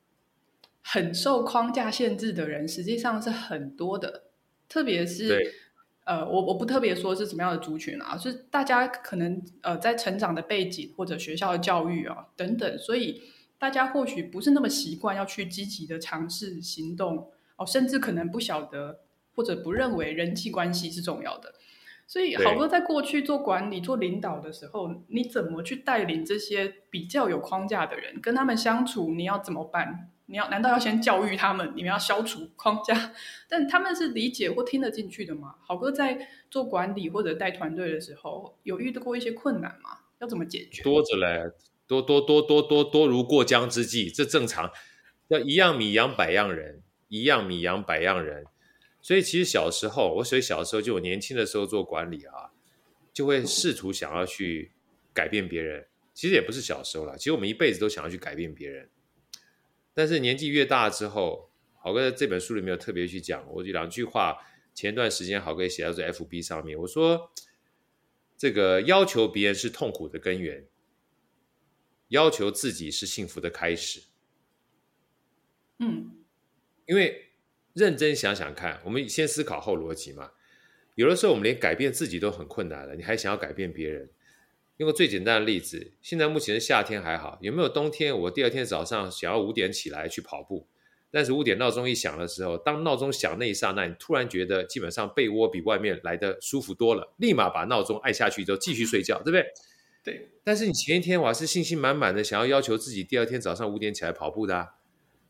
[0.82, 4.24] 很受框架限制的人，实际上是很多的，
[4.68, 5.69] 特别是。
[6.10, 13.22] 呃，我我不特别说是什么样的族群啊，是大家可能呃在成长的背景或者学校的教育啊等等，所以
[13.60, 19.02] 大家或许不是那么习惯要去积极的尝试行动哦，甚至可能不晓得
[19.36, 21.54] 或者不认为人际关系是重要的。
[22.08, 30.10] 所以好哥在过去做管理、做领导的时候，你怎么去带领这些比较有框架的人，跟他们相处，你要怎么办？
[30.30, 31.74] 你要难道要先教育他们？
[31.76, 33.14] 你们要消除框架？
[33.50, 35.56] 但他们是理解或听得进去的吗？
[35.66, 40.02] 好哥在做管理或者带团队的时候，有遇到过一些困难吗？
[40.20, 40.84] 要怎么解决？
[40.84, 41.52] 多着嘞，
[41.88, 44.72] 多多多多多多如过江之鲫，这正常。
[45.30, 48.46] 要一样米养百样人，一样米养百样人。
[49.02, 52.52] 所以其实小时候，我所以小时候就我年轻的时候做管理啊，
[53.12, 54.74] 就会试图想要去
[55.14, 55.88] 改变别人。
[56.14, 58.90] 其实也不是小时候了，其实我们一辈子都想要去改变别人。
[60.00, 64.38] 但是年纪越大之后，郝哥在这本书里面有特别去讲，我就两句话。
[64.74, 67.34] 前段时间郝哥也写到这 FB 上面，我说
[68.38, 70.66] 这个要求别人是痛苦的根源，
[72.08, 74.04] 要求自己是幸福的开始。
[75.80, 76.24] 嗯，
[76.86, 77.34] 因为
[77.74, 80.32] 认真想想看，我们先思考后逻辑嘛。
[80.96, 84.10] 有的时候我们连改变自己都很困难了，你还想要改变别人？
[84.80, 88.18] 用个最简单的例子，现在目前是夏天还好，有没有冬天？
[88.18, 90.68] 我第二天早上想要五点起来去跑步，
[91.12, 99.46] 但是五点闹钟一响的时候，当闹钟响那一刹那，你突然觉得基本上被窝比外面来的舒服多了，立马把闹钟按下去之后继续睡觉，对不对？
[100.02, 100.30] 对。
[100.46, 104.76] 但是你前一天我还是信心满满的想要要求自己第二天早上五点起来跑步的啊，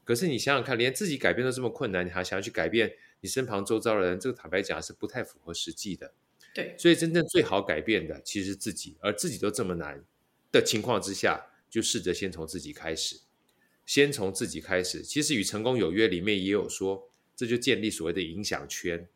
[0.04, 6.14] 可是你想想看，连自己改变都这么困难，你还想要去改变你身旁周遭的人，这个坦白讲是不太符合实际的。
[6.54, 10.04] 对，所以真正最好改变的其实是自己，而自己都这么难
[10.52, 13.18] 的情况之下，就试着先从自己开始，
[13.86, 15.04] 先从自己开始。
[15.04, 19.08] 其实与成功有约里面也有说，这就建立所谓的影响圈，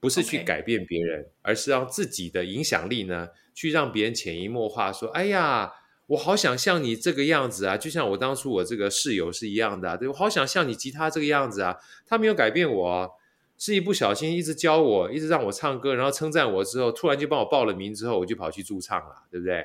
[0.00, 5.70] 不是去改变别人.而是让自己的影响力呢，去让别人潜移默化说：“哎呀，
[6.06, 13.08] 我好想像你这个样子啊，就像我当初我这个室友是一样的啊，对，我好想像你吉他这个样子啊，他没有改变我啊。”
[13.56, 19.64] 是一不小心，一直教我，一直让我唱歌，然后称赞我之后，突然就帮我报了名之后，我就跑去驻唱了，对不对？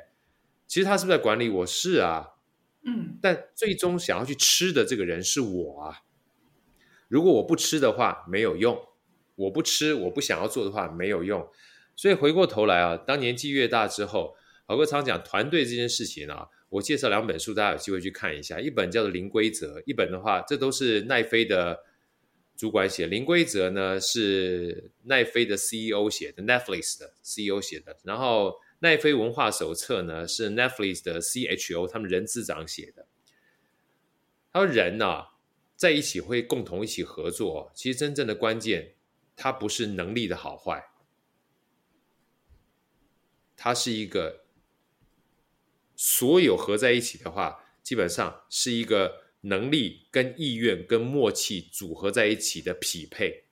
[0.67, 1.65] 其实他是不是在管理我？
[1.65, 2.34] 是啊，
[2.84, 3.17] 嗯。
[3.21, 6.02] 但最终想要去吃的这个人是我啊。
[7.08, 8.80] 如果我不吃的话，没有用。
[9.36, 11.49] 我不吃，我不想要做的话，没有用。
[11.95, 14.36] 所以回过头来啊，当年纪越大之后，
[14.67, 18.60] 好哥常讲团队这件事情啊，我介绍两本书，大家有机会去看一下。
[18.60, 21.80] 一本叫做《零规则》，一本的话，这都是奈飞的。
[22.60, 27.98] 主管写零规则呢，是奈飞的 CEO 写的，Netflix 的 CEO 写的。
[28.04, 33.08] 然后奈飞文化手册呢，是 Netflix 的 CHO 他们人资长写的。
[34.52, 35.28] 他说人呢、啊，
[35.78, 38.95] 在一起会共同一起合作，其实真正的关键，
[39.38, 40.91] 它不是能力的好坏，
[43.56, 44.43] 它是一个
[45.95, 49.29] 所有合在一起的话，基本上是一个。
[49.41, 53.45] 能力跟意愿跟默契组合在一起的匹配。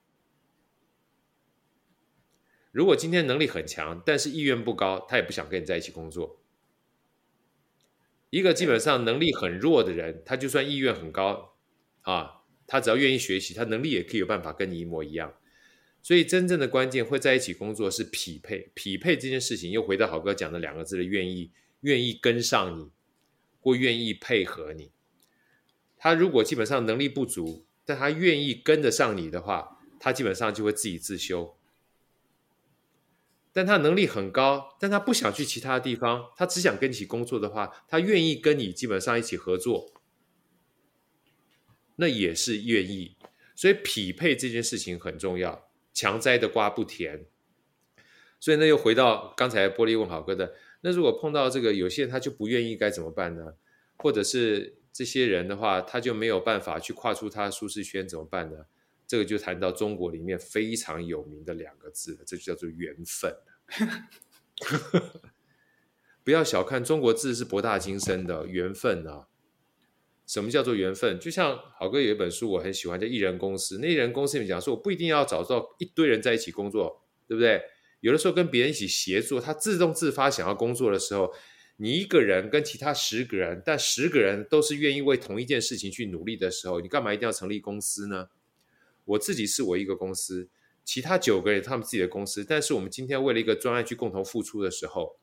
[2.70, 6.42] 如果今天能力很强，但是意愿不高，他也不想跟你在一起工作。
[8.30, 11.56] 一个基本上能力很弱的人，他就算意愿很高
[12.02, 15.34] 啊，他只要愿意学习，他能力也可以有办法跟你一模一样。
[16.02, 22.90] 所以真正的关键会在一起工作是匹配，匹配这件事情又回到好哥讲的两个字的愿意，愿意跟上你，
[23.60, 24.92] 或愿意配合你。
[25.98, 31.56] 他如果基本上能力不足，但他愿意跟得上你的话，他基本上就会自己自修。
[33.52, 39.92] 但他能力很高，但他不想去其他地方，他只想跟你一起工作的话，他愿意跟你基本上一起合作，
[41.96, 43.16] 那也是愿意。
[43.56, 47.26] 所以匹配这件事情很重要，强摘的瓜不甜。
[48.38, 53.54] 所以呢又回到刚才玻璃问好哥的，那如果碰到这个有些人他就不愿意该怎么办呢？
[53.96, 58.66] 或者是这些人的话，他就没有办法去跨出他的舒适圈怎么办呢？
[59.06, 63.34] 这个就谈到中国里面非常有名的两个字了，这就叫做缘分。
[66.22, 69.28] 不要小看中国字是博大精深的缘分啊！
[70.26, 71.18] 什么叫做缘分？
[71.18, 73.78] 就像好哥有一本书我很喜欢，叫《艺人公司》。
[73.80, 77.62] 那艺人公司里面讲说，我不一定要找到一堆人在一起工作，对不对？
[78.00, 81.32] 有的时候跟别人一起协作，他自动自发想要工作的时候，
[81.80, 88.30] 你一个人跟其他十个人，但十个人都是愿意为同一件事情去努力的时候，你干嘛一定要成立公司呢？
[89.04, 90.48] 我自己是我一个公司，
[90.84, 95.18] 其他九个人他们自己的公司，但是我们今天为了一个专案去共同付出的时候，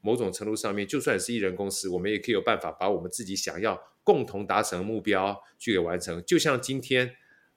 [0.00, 6.20] 某种程度上面，就算是一人公司，我们也可以有办法把我们自己想要共同达成的目标去给完成。
[6.26, 7.14] 就像今天，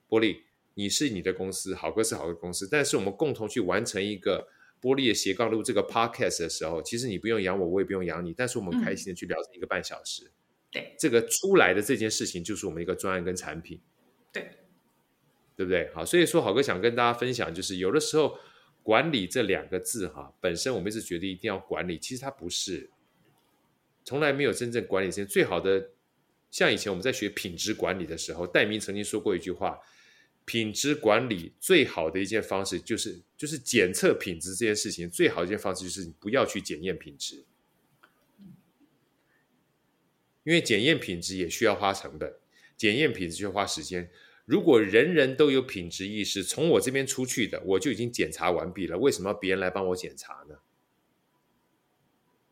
[0.07, 0.43] 波莉，
[0.75, 4.47] 你是你的公司，好哥是好哥公司，但是我们共同去完成一个
[4.79, 10.31] 波莉的斜杠路这个 podcast 的时候，其实你不用养我，我也不用养你，但是我们开心的去聊一个半小时，嗯、
[10.71, 13.79] 对，这个出来的这件事情就是我们一个专案跟产品，
[14.31, 14.49] 对。
[15.55, 15.91] 对不对？
[15.93, 18.39] 好，所以说好哥想跟大家分享，就是有的时候
[18.81, 22.89] 管理这两个字哈，本身我们一直觉得一定要管理，其实它不是，
[24.05, 25.11] 从来没有真正管理。
[25.11, 25.89] 最好的，
[26.49, 29.77] 像以前我们在学品质管理的时候，戴明曾经说过一句话：
[30.49, 37.45] 品质管理最好的一件方式就是就是检测品质这件事情，最好一件方式就是你不要去检验品质，
[40.43, 42.33] 因为检验品质也需要花成本，
[42.75, 44.09] 检验品质需要花时间。
[44.45, 48.97] 如果人人都有品质意识，从我这边出去的，我就已经检查完毕了。
[48.97, 50.55] 为什么别人来帮我检查呢？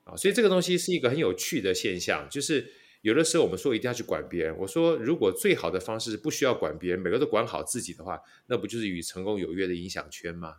[0.03, 4.57] 啊，所以这个东西是一个很有趣的现象，就是有的时候我们说一定要去管别人。
[4.57, 10.57] 我说，如果最好的方式是不需要管别人，每个都管好自己的话，那不就是与成功有约的影响圈吗？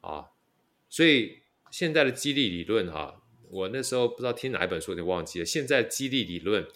[0.00, 0.26] 啊，
[0.88, 5.44] 所以现在的激励理论，哈，我那时候不知道听哪一本书，我就忘记了。
[5.44, 6.66] 现在激励理论。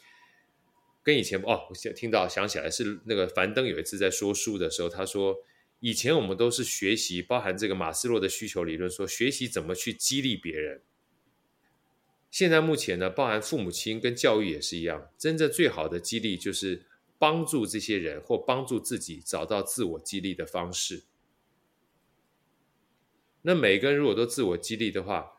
[1.03, 5.35] 跟以前哦，我现在听到想起来是那个樊登有一次在说书的时候，他说
[5.79, 10.83] 以前我们都是学习，包含这个马斯洛的需求理论，说学习怎么去激励别人。
[12.31, 16.87] 现在目前呢，包含父母亲跟教育也是一样，真正最好的激励就是
[17.19, 21.03] 帮助这些人或帮助自己找到自我激励的方式。
[23.43, 25.33] 那每个人如果都自我激励的话，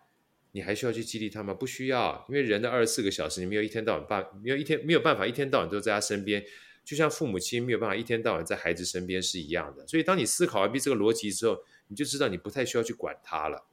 [0.52, 1.54] 你还需要去激励他吗？
[1.54, 6.44] 不需要，因为人的二十四个小时，你没有一天到晚办，没有一天没有办法一天到晚都在他身边，
[6.84, 9.88] 就像父母亲没有办法一天到晚在孩子身边是一样的。
[9.88, 13.66] 所以，当你思考完毕这个逻辑之后，你就知道你不太需要去管他了。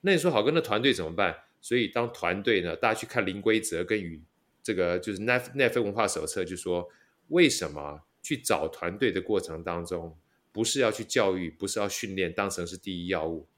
[0.00, 1.36] 那你说好，跟那团队怎么办？
[1.62, 4.22] 所以，当团队呢，大家去看零规则跟与
[4.62, 6.86] 这个就是奈奈飞文化手册，就说
[7.28, 10.18] 为什么去找团队的过程当中，
[10.52, 13.48] 不是要去教育，不是要训练，当成是第一要务。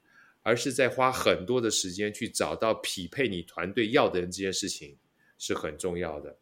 [0.43, 4.99] 而是在花很多的时间去找到匹配你团队要的人，这件事情
[5.39, 6.37] 是很重要的。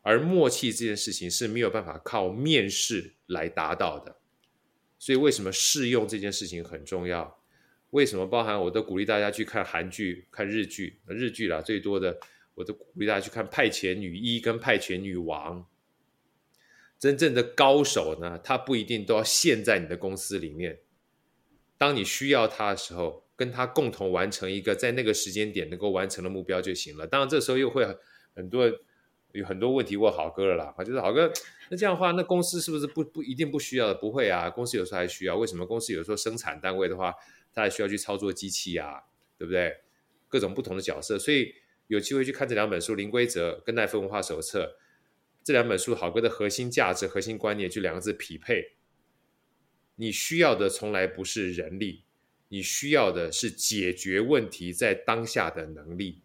[0.00, 4.16] 而默契这件事情是没有办法靠面试来达到的。
[4.98, 7.35] 所以为什么试用这件事情很重要？
[7.96, 12.18] 为什么包含我都鼓励大家去看韩剧、看日剧、日剧啦，最多的
[12.54, 15.60] 我都鼓励大家去看《派遣女一》跟《派遣女王》。
[16.98, 20.80] 真正的高手呢，他不一定都要陷在你的公司里面。
[21.78, 27.06] 当你需要他的时候，跟他共同完成一个在那个时间点能够完成的目标就行了。
[27.06, 27.86] 当然，这时候又会
[28.34, 28.70] 很多
[29.32, 30.84] 有很多问题问好哥了啦。
[30.84, 31.32] 就是好哥，
[31.70, 33.94] 那这样的话，那公司是不是不不一定不需要？
[33.94, 35.36] 不会啊，公司有时候还需要。
[35.36, 37.14] 为什么公司有时候生产单位的话，
[37.56, 39.00] 他还需要去操作机器啊？
[39.38, 39.74] 对不对？
[40.28, 41.54] 各种不同的角色，所以
[41.86, 44.76] 有机会去看这两本书《零规则》跟《奈飞文化手册》
[45.42, 48.72] 这两本书，好哥的核心价值、核心观念就两个字：匹配。
[49.94, 52.04] 你需要的从来不是人力，
[52.48, 56.20] 你需要的是解决问题在当下的能力，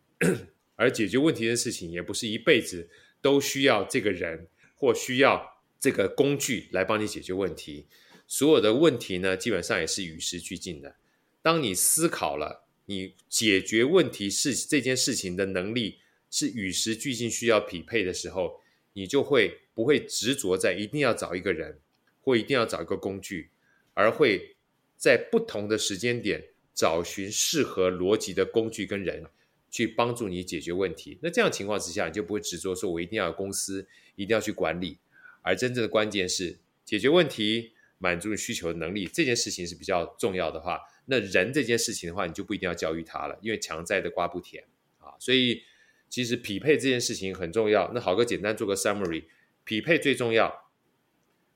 [0.75, 2.89] 而解决问题的事情也不是一辈子
[3.21, 7.88] 都需要这个人或需要这个工具来帮你解决问题。
[8.27, 10.97] 所有的问题呢，基本上也是与时俱进的。
[11.41, 18.61] 当你思考了，你解决问题是这件事情的能力是与时俱进需要匹配的时候，
[18.93, 21.79] 你就会不会执着在一定要找一个人
[22.21, 23.49] 或一定要找一个工具。
[23.93, 24.55] 而会
[24.95, 26.41] 在不同的时间点
[26.73, 29.25] 找寻适合逻辑的工具跟人，
[29.69, 31.19] 去帮助你解决问题。
[31.21, 33.85] 那这样情况之下，你就不会执着说，我一定要有公司，
[34.15, 34.97] 一定要去管理。
[35.41, 44.63] 而真正的关键是解决问题、满足你需求的能力，这件事情是比较重要的话，那人这件事情的话，你就不一定要教育他了，因为强摘的瓜不甜
[44.99, 45.13] 啊。
[45.19, 45.63] 所以
[46.09, 47.91] 其实匹配这件事情很重要。
[47.93, 49.23] 那好哥简单做个 summary，
[49.63, 50.71] 匹配最重要。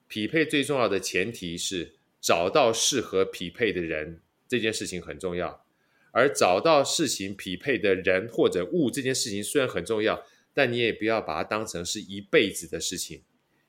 [0.08, 5.66] 匹配最重要的前提是找到适合匹配的人，这件事情很重要。
[6.12, 13.24] 而找到事情匹配的人或者物这件事情虽然很重要，但你也不要把它当成是一辈子的事情。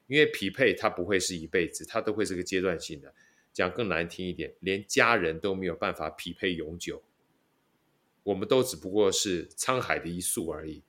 [0.06, 3.12] 因为匹配它不会是一辈子，它都会是个阶段性的。
[3.56, 7.02] 讲更难听一点，连家人都没有办法匹配永久。
[8.22, 10.82] 我们都只不过是沧海的一粟而已，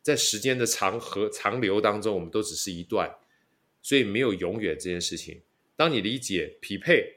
[0.00, 3.14] 在时间的长河长流当中，我们都只是一段，
[3.82, 5.42] 所以没有永远这件事情。
[5.76, 7.16] 当你理解匹配，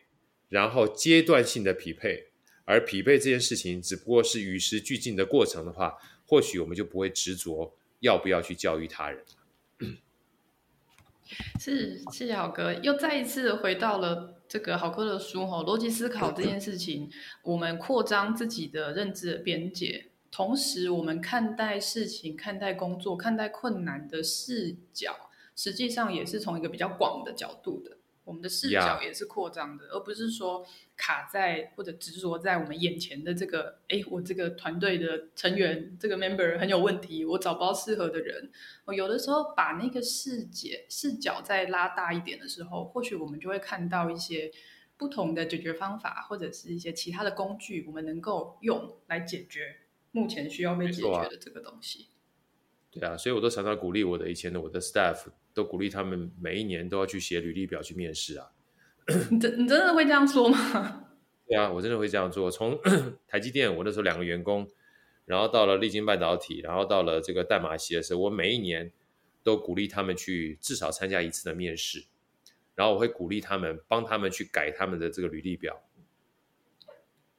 [0.50, 2.28] 然后阶段性的匹配，
[2.66, 9.24] 而匹配这件事情只不过是与时俱进的过程的话，或许我们就不会执着要不要去教育他人。
[11.60, 17.10] 是，谢谢好哥，又再一次回到了这个好哥的书哈，逻辑思考这件事情，
[17.44, 27.97] 我们扩张自己的认知的边界，同时我们看待事情、看待工作、看待困难的视角，实际上也是从一个比较广的角度的。
[28.28, 30.68] 我们的视角也是扩张的.而不是说
[30.98, 38.52] 卡在或者执着在我们眼前的这个，哎，我这个团队的成员这个 member 很有问题，我找不到适合的人。
[38.84, 44.52] 我有的时候把那个视野视角再拉大一点的时候，或许我们就会看到一些
[44.98, 49.78] 不同的解决方法，或者是一些其他的工具，我们能够用来解决
[50.12, 52.10] 目前需要被解决的这个东西。
[53.00, 55.28] 对啊，所以我都常常鼓励我的以前的我的 staff。
[55.58, 58.52] 都鼓励他们每一年都要去写履历表去面试啊！
[59.32, 61.06] 你真你真的会这样说吗？
[61.50, 62.52] 对啊，我真的会这样做。
[62.52, 62.80] 从
[63.28, 64.70] 台积电，我那时候两个员工，
[65.26, 68.92] 然后到了力晶半导体，然后到了这个淡马锡的时候，我每一年
[69.42, 72.06] 都鼓励他们去至少参加一次的面试，
[72.76, 75.82] 然后我会鼓励他们帮他们去改他们的这个履历表。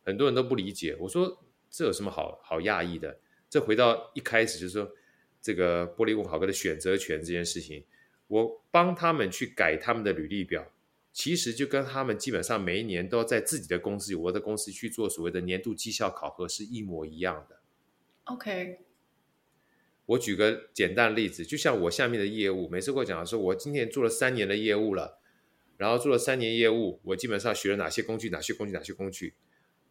[0.02, 1.40] 很多人都不理解，我说
[1.70, 3.20] 这有什么好好讶异的？
[3.48, 4.90] 这回到一开始就是说
[5.48, 7.82] 这个玻璃问好哥的选择权这件事情。
[8.26, 10.70] 我帮他们去改他们的履历表，
[11.10, 17.60] 其实就跟他们基本上每一年都要在自己的公司、我的公司去做所谓的年度绩效考核是一模一样的。
[18.24, 18.80] OK，
[20.04, 25.18] 我举个简单的例子，就像我下面的业务，每次跟我讲说，我今年做了三年的业务了，
[25.78, 29.32] 然后做了三年业务，我基本上学了哪些工具、哪些工具、哪些工具。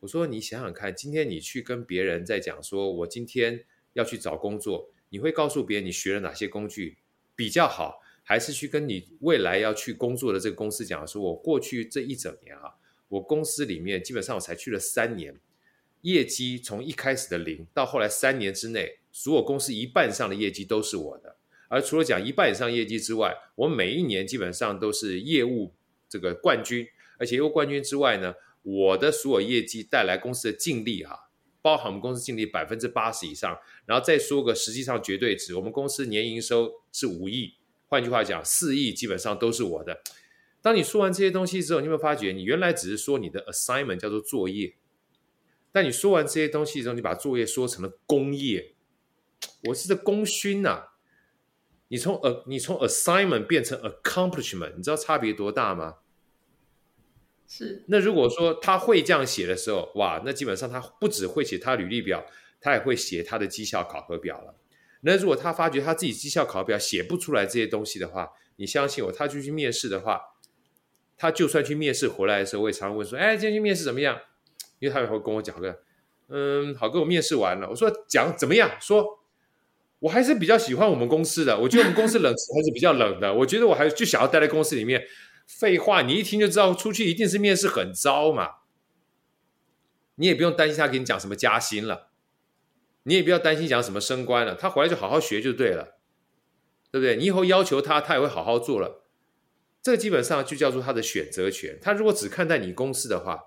[0.01, 6.97] 我说你想想看，今天你去跟别人在讲说，我今天要去找工作，你会告诉别人你学了哪些工具
[7.35, 8.01] 比较好？
[8.23, 12.75] 还是去跟你未来要去工作的这个公司讲，说我过去这一整年啊，
[13.07, 15.39] 我公司里面基本上我才去了三年，
[16.01, 21.37] 业绩从一开始的零到后来三年之内，所有公司一半以上的业绩都是我的。
[21.69, 25.73] 而除了讲一半以上业绩之外，我每一年基本上都是业务
[26.09, 26.85] 这个冠军，
[27.17, 31.26] 而且业务冠军之外呢，我的所有业绩带来公司的净利哈，
[31.61, 37.55] 包含我们公司净利百分之八十以上，然后再说个实际上绝对值，我们公司年营收是五亿。
[37.87, 40.01] 换句话讲，四亿基本上都是我的。
[40.61, 44.75] 当你说完这些东西之后，你有没有发觉，你原来只是说你的 assignment 叫做作业，
[45.71, 48.73] 但你说完这些东西之后，你把作业说成了功业。
[49.69, 50.89] 我是个功勋呐、
[51.87, 55.97] 你从呃，你从 assignment 变成 accomplishment，你知道差别多大吗？
[57.47, 57.83] 是。
[57.87, 62.25] 那如果说他会这样写的时候，哇，那基本上他不只会写他履历表，
[62.59, 64.55] 他也会写他的绩效考核表了。
[65.01, 70.19] 那如果他发觉他自己绩效考核表写不出来这些东西的话，你相信我，他就去面试的话，
[71.15, 74.19] 他就算去面试回来的时候，我也常常问说：“哎，今天去面试怎么样？”
[74.79, 75.79] 因为他也会跟我讲个，
[76.29, 77.69] 嗯，好跟，我面试完了。
[77.69, 78.69] 我说讲怎么样？
[78.81, 79.19] 说
[79.99, 83.33] 我还是比较喜欢我们公司的，我觉得我们公司冷还是比较冷的。
[83.33, 85.03] 我觉得我还就想要待在公司里面。
[85.47, 88.57] 废话，你一听就知道出去一定是面试很糟嘛。
[90.15, 92.09] 你也不用担心他给你讲什么加薪了。
[93.03, 95.99] 你也不要担心讲什么升官了，他回来就好好学就对了，
[96.91, 97.15] 对不对？
[97.15, 99.05] 你以后要求他，他也会好好做了。
[99.81, 101.79] 这基本上就叫做他的选择权。
[101.81, 103.43] 他如果只看待你公司的话，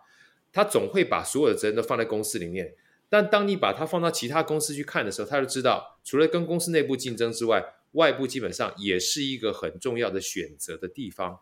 [0.50, 2.74] 他总会把所有的责任都放在公司里面。
[3.10, 11.40] 但当你把他放到其他公司去看的时候，他就知道，除了跟公司内部竞争之外，外部基本上也是一个很重要的选择的地方。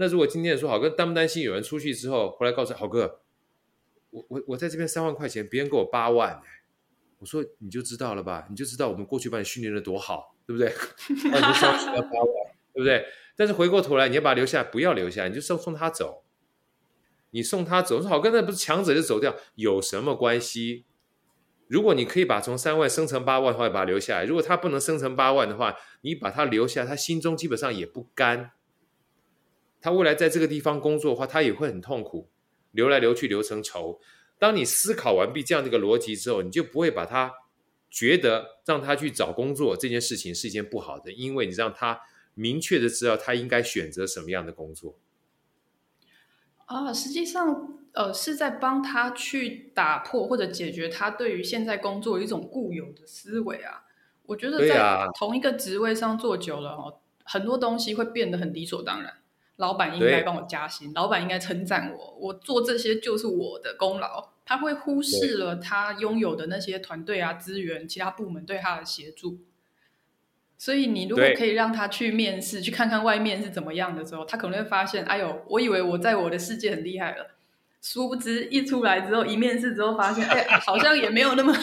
[0.00, 3.20] 那如果今天说好哥担不担心有人出去之后回来告诉好哥，
[4.08, 6.40] 我我我在这边三万块钱，别人给我八万。
[7.18, 10.72] 我说你就知道了吧，你就知道我们过去把你训练的多好，对不对？
[11.30, 13.04] 那你就上去要八万，对不对？
[13.36, 16.24] 但是回过头来，你要把他留下，不要留下，你就送送他走。
[17.32, 20.86] 你送他走，说好哥，那不是强者就走掉，有什么关系？
[21.68, 28.52] 如果你可以把从三万升成八万的话，把他留下来；如果他不能升成八万的话，你把他留下，他心中基本上也不甘。
[29.80, 32.28] 他未来在这个地方工作的话，他也会很痛苦，
[32.72, 34.00] 流来流去流成仇。
[34.38, 37.32] 当你思考完毕这样的一个逻辑之后，你就不会把他
[37.90, 42.00] 觉得让他去找工作这件事情是一件不好的，因为你让他
[42.34, 44.98] 明确的知道他应该选择什么样的工作。
[46.66, 47.76] 啊，实际上。
[47.92, 53.82] 呃，是在帮他去打破或者解决他对于现在工作一种固有的思维啊。
[54.26, 59.19] 我觉得在同一个职位上做久了哦，很多东西会变得很理所当然。
[59.60, 64.30] 老板应该帮我加薪，老板应该称赞我，我做这些就是我的功劳。
[64.44, 69.38] 他会忽视了他拥有的那些团队啊、资源、其他部门对他的协助。
[70.58, 77.28] 所以你如果可以让他去面试，去看看外面是怎么样的时候，他可能会发现，哎呦，我以为我在我的世界很厉害了。
[77.80, 81.54] 殊不知，一出来之后，一面试之后，发现，哎，好像也没有那么。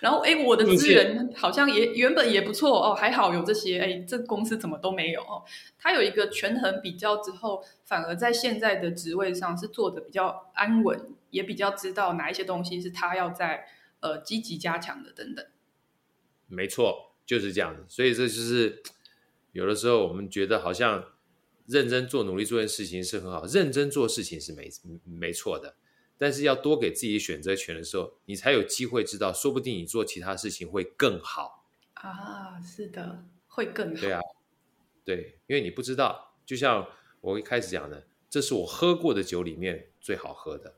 [0.00, 3.78] 然后，哎，我的资源好像也原本也不错哦，还好有这些。
[3.78, 5.44] 哎，这公司怎么都没有哦？
[5.78, 10.98] 他有一个权衡比较之后，反而在现在的职位上是做的比较安稳，
[11.30, 13.66] 也比较知道哪一些东西是他要在
[14.00, 15.44] 呃积极加强的等等。
[16.46, 17.84] 没错，就是这样子。
[17.88, 18.82] 所以这就是
[19.52, 21.04] 有的时候我们觉得好像。
[21.68, 24.70] 认真做努力做件事情是很好，认真做事情是没
[25.02, 25.74] 没错的，
[26.18, 32.60] 但是要多给自己选择权的时候，你才有机会知道，说不定你做其他事情会更好啊！
[32.60, 34.00] 是的，会更好。
[34.00, 34.20] 对啊，
[35.04, 36.88] 对，因为你不知道，就像
[37.20, 40.76] 我一开始讲的，这是我喝过的酒里面最好喝的。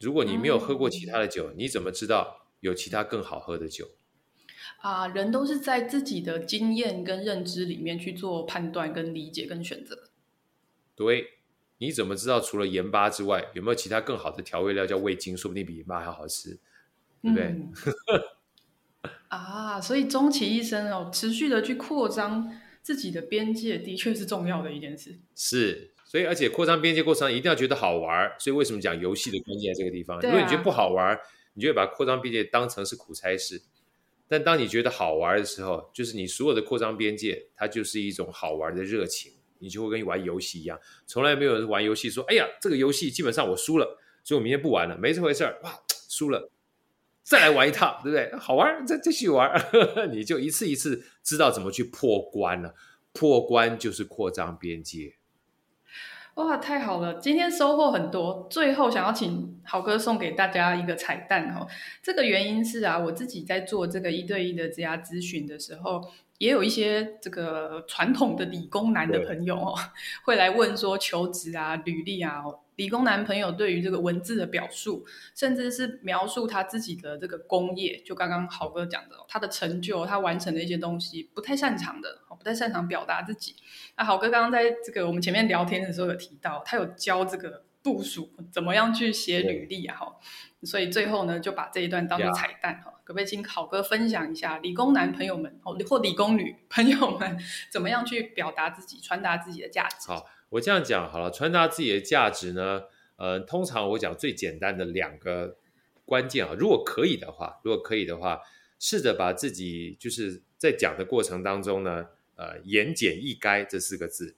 [0.00, 3.90] 如果你没有喝过其他的酒，嗯，你怎么知道有其他更好喝的酒？
[4.80, 10.10] 啊，人都是在自己的经验跟认知里面去做判断、跟理解、跟选择。
[10.94, 11.33] 对，
[11.78, 15.36] 你怎么知道除了盐巴之外，有没有其他更好的调味料叫味精？
[15.36, 16.58] 说不定比盐巴还好吃，
[17.22, 17.44] 对不对？
[17.46, 17.72] 嗯、
[19.28, 22.50] 啊，所以终其一生哦，持续的去扩张
[22.82, 25.18] 自己的边界，的确是重要的一件事。
[25.34, 28.32] 是，所以而且扩张边界过程一定要觉得好玩。
[28.38, 30.16] 所以为什么讲游戏的关键在这个地方？
[30.18, 31.18] 啊、如果你觉得不好玩，
[31.54, 33.62] 你就会把扩张边界当成是苦差事。
[34.26, 40.78] 但当你觉得好玩的时候，就是你所有的扩张边界，它就是一种好玩的热情，你就会跟玩游戏一样。
[41.06, 46.50] 从来没有人玩游戏说：“哎呀，这个游戏基本上我输了，所以我明天不玩了。”没这回事儿，哇，输了，
[47.22, 48.38] 再来玩一趟，对不对？
[48.38, 49.50] 好玩，再继续玩，
[50.12, 52.74] 你就一次一次知道怎么去破关了。
[53.12, 55.14] 破关就是扩张边界。
[56.34, 57.14] 哇，太好了！
[57.20, 58.48] 今天收获很多。
[58.50, 61.64] 最后想要请好哥送给大家一个彩蛋哦。
[62.02, 66.02] 这个原因是啊，我自己在做这个一对一的职涯咨询的时候，
[66.38, 69.74] 也有一些这个传统的理工男的朋友哦，
[70.24, 72.42] 会来问说求职啊、履历啊。
[72.76, 83.54] 理工男朋友对于这个文字的表述，甚至是描述他自己的这个工业，就刚刚豪哥讲的，他的成就，他完成的一些东西，不太擅长的，不太擅长表达自己。
[83.96, 90.16] 那豪哥刚刚在这个我们前面聊天的时候有提到，他有教这个部署怎么样去写履历啊，哈。
[90.64, 97.38] 所以最后呢，就把这一段当做彩蛋哈，可不可以请好哥分享一下，理工男朋友们哦，或理工女朋友们
[97.70, 100.08] 怎么样去表达自己，传达自己的价值？
[100.08, 100.26] 好。
[100.54, 102.84] 我这样讲好了，传达自己的价值呢，
[103.16, 105.56] 呃，通常我讲最简单的两个
[106.04, 108.40] 关键啊，如果可以的话，如果可以的话，
[108.78, 114.36] 试着把自己就是在讲的过程当中呢，呃，言简意赅这四个字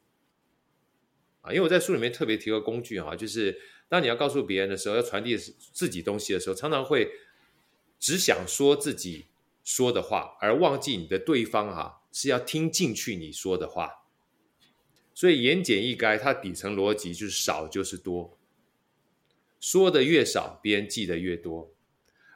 [1.42, 7.10] 啊，因为我在书里面特别提个工具哈，就是当你要告诉别人的时候，要传递自己东西的时候，常常会
[8.00, 9.26] 只想说自己
[9.62, 14.05] 说的话，而忘记你的对方哈是要听进去你说的话。
[15.16, 18.36] 所以言简意赅，它底层逻辑就是少就是多。
[19.58, 21.72] 说的越少，别人记得越多。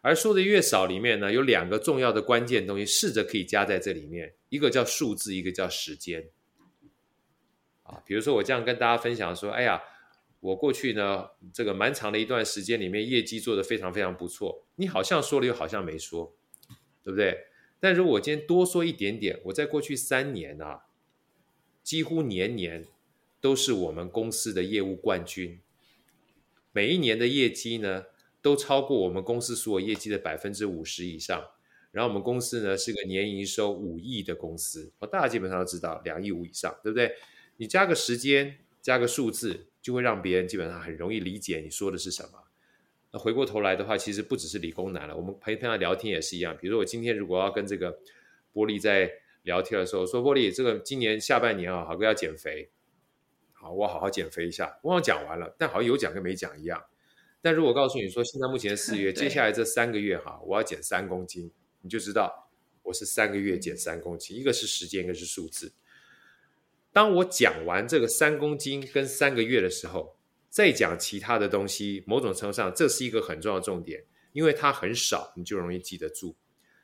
[0.00, 4.32] 而说的越少里面呢，有两个重要的关键东西，试着可以加在这里面。
[4.48, 6.30] 一个叫数字，一个叫时间。
[7.82, 9.82] 啊，比如说我这样跟大家分享说，哎呀，
[10.40, 14.64] 我过去呢这个蛮长的一段时间里面，业绩做得非常非常不错。
[14.76, 16.34] 你好像说了，又好像没说，
[17.04, 17.44] 对不对？
[17.78, 20.86] 但如果我今天多说一点点，我在过去三年啊。
[21.82, 22.86] 几乎年年
[23.40, 25.60] 都是我们公司的业务冠军，
[26.72, 28.04] 每一年的业绩呢
[28.42, 31.50] 都超过我们公司所有业绩的百分之五十以上。
[31.92, 37.12] 然后我们公司呢是个年营收五亿的公司，大家基本上都知道两亿五以上，对不对？
[37.56, 42.44] 你加个时间，加个数字，就会让别人基本上很容易理解你说的是什么。
[43.10, 46.56] 那回过头来的话，其实不只是理工男了，我们平常聊天也是一样。
[46.56, 47.98] 比如说我今天如果要跟这个
[48.54, 49.10] 玻璃在
[49.42, 52.70] 聊天的时候说，波利，这个今年下半年啊，好哥要减肥，
[53.52, 54.78] 好，我好好减肥一下。
[54.82, 56.82] 我讲完了，但好像有讲跟没讲一样。
[57.42, 62.50] 但如果告诉你说，现在目前四月， 接下来这三个月哈，我要减三公斤，你就知道
[62.82, 65.72] 我是三个月减三公斤，一个是时间，一个是数字。
[66.92, 70.16] 当我讲完这个三公斤跟三个月的时候，
[70.48, 76.36] 再讲其他的东西，某种程度上，这是一个很重要的重点，因为它很少，你就容易记得住。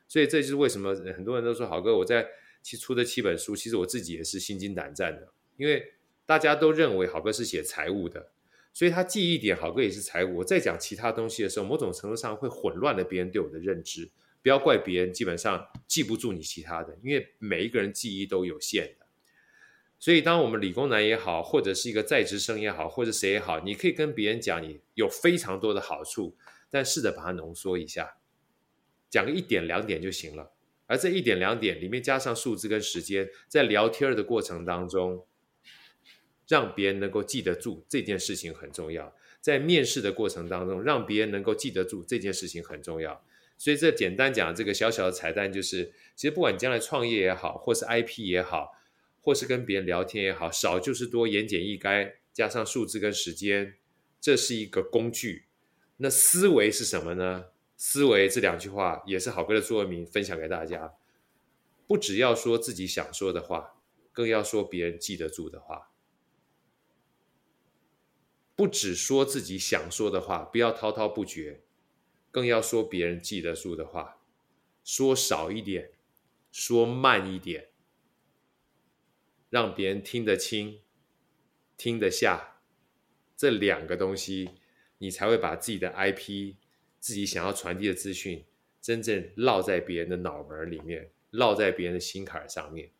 [0.07, 2.25] 所以这就是为什么很多人都说，好哥，我在
[2.61, 5.93] 其出的七本书，其实我自己也是心惊胆战的，因为
[6.25, 8.31] 大家都认为好哥是写财务的，
[8.73, 10.37] 所以他记忆点好哥也是财务。
[10.37, 14.09] 我在讲其他东西的时候，某种程度上会混乱了别人对我的认知。
[14.43, 19.05] 不要怪别人，基本上记不住你其他的，因为每一个人记忆都有限的。
[19.99, 26.37] 所以，当我们理工男也好，或者是一个在职生也好，或者谁也好，你可以跟别人讲你有非常多的好处，
[26.69, 28.17] 但试着把它浓缩一下，
[29.09, 30.51] 讲个一点两点就行了。
[30.87, 35.25] 而这一点两点里面加上数字跟时间，在聊天的过程当中，
[36.47, 39.15] 让别人能够记得住这件事情很重要。
[39.39, 43.23] 在面试的过程当中，让别人能够记得住这件事情很重要。
[43.57, 48.73] 所以，这简单讲这个小小的彩蛋就是，其实不管你将来创业也好，或是 IP 也好。
[49.19, 53.75] 或是跟别人聊天也好，少就是多，言简意赅，加上数字跟时间，
[54.21, 55.47] 这是一个工具。
[55.97, 57.47] 那思维是什么呢？
[57.77, 60.95] 思维这两句话也是好哥的座右铭，分享给大家。
[61.85, 63.77] 不只要说自己想说的话，
[64.11, 65.91] 更要说别人记得住的话。
[68.55, 71.61] 不只说自己想说的话，不要滔滔不绝，
[72.31, 74.19] 更要说别人记得住的话。
[74.83, 75.91] 说少一点，
[76.51, 77.69] 说慢一点。
[79.49, 80.81] 让别人听得清、
[81.77, 82.59] 听得下，
[83.37, 84.49] 这两个东西，
[84.97, 86.55] 你才会把自己的 IP、
[86.99, 88.45] 自己想要传递的资讯，
[88.81, 92.91] 真正烙在别人的脑门里面，烙在别人的心坎上面。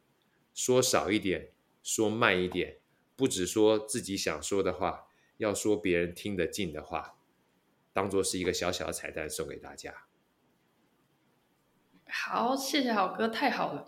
[0.54, 1.52] 说少一点，
[1.84, 2.78] 说慢一点，
[3.16, 7.20] 不只说自己想说的话，要说别人听得进的话，
[7.94, 10.07] 当做是一个小小的彩蛋送给大家。
[12.10, 13.86] 好，谢谢好哥，太好了。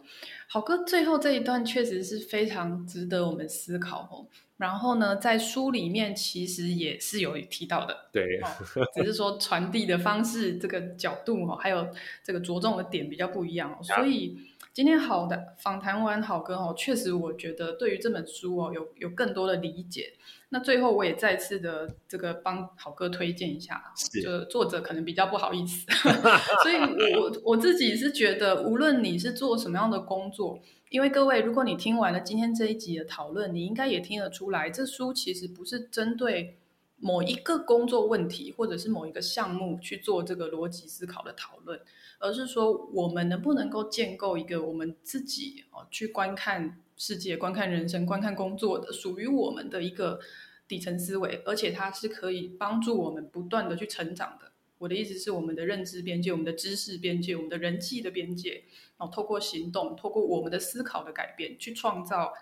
[0.47, 4.25] 好哥，最后这一段确实是非常值得我们思考哦。
[4.57, 8.47] 然后呢，在书里面其实也是有提到的，对，哦，
[8.93, 11.87] 只是说传递的方式、这个角度哦，还有
[12.23, 13.77] 这个着重的点比较不一样哦。
[13.95, 14.37] 所以
[14.79, 20.13] 今天好的访谈完好哥哦，确实我觉得对于这本书哦，有有更多的理解。
[20.47, 23.83] 那最后我也再次的这个帮好哥推荐一下，
[24.23, 25.85] 就作者可能比较不好意思，
[26.63, 26.77] 所以
[27.17, 30.57] 我我自己是觉得，无论你是做什么样的工作，
[30.91, 36.57] 因为各位，如果你听完了今天这一集的讨论，你应该也听得出来，这书其实不是针对
[36.95, 41.77] 某一个工作问题或者是某一个项目去做这个逻辑思考的讨论，
[42.19, 46.81] 而是说我们能不能够建构一个我们自己哦去观看。
[47.01, 50.19] 世界观看人生、观看工作的属于我们的一个
[50.67, 54.51] 底层思维，而且它是可以帮助我们不断的去成长的。
[54.79, 58.65] 我的意思是，我们的认知边界、我们的知识边界、我们的人际的边界，
[58.97, 62.33] 然后透过行动、透过我们的思考的改变，去创造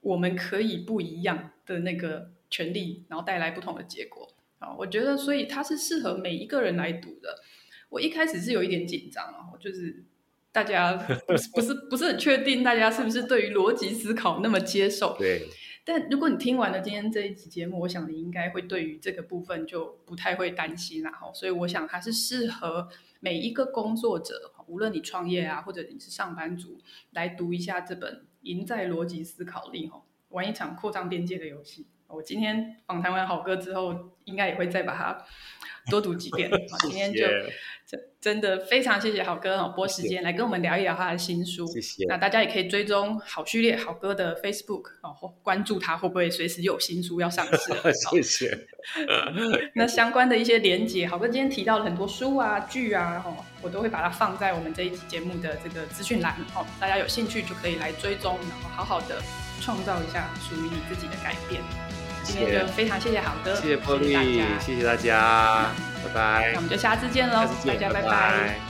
[0.00, 4.26] 我们可以不一样的那个权利，然后带来不同的结果。
[4.58, 7.42] 啊，我觉得，所以它是适合每一个人来读的。
[7.88, 10.04] 我一开始是有一点紧张啊，就是。
[10.50, 10.94] 大家
[11.54, 15.14] 不是不是很确定，大家是不是对于逻辑思考那么接受？
[15.16, 15.46] 对。
[15.84, 21.12] 但如果你听完了今天这一集节目，我想你应该会对于这个部分就不太会担心啦。
[21.34, 22.88] 所以我想它是适合
[23.20, 26.80] 每一个工作者，无论你创业啊，或者你是上班族，
[27.12, 31.86] 来读一下这本《赢在逻辑思考力》哈，玩一场扩张边界的游戏。
[32.08, 35.22] 我今天访谈完好哥之后，应该也会再把它
[35.90, 36.50] 多读几遍。
[36.80, 37.20] 今天就
[37.86, 41.66] 真真的非常谢谢好哥哦，拨时间来跟我们聊一聊他的新书。
[41.66, 42.04] 谢谢。
[42.06, 47.72] 那大家也可以追踪好序列好哥的 Facebook 哦，关注他会不会随时有新书要上市。
[48.10, 48.66] 谢谢。
[49.74, 59.22] 那相关的一些连结，好哥今天提到了很多书啊、剧啊，哦，我都会把它放在我们这一期节目的这个资讯栏哦，大家有兴趣就可以来追踪，然后好好的
[59.62, 61.62] 创造一下属于你自己的改变。
[62.28, 65.66] 今天就非常谢谢好哥，谢谢波丽，谢谢大家，
[66.04, 66.50] 拜拜。
[66.52, 68.02] 那我们就下次见喽，大家拜拜。
[68.02, 68.67] 拜拜。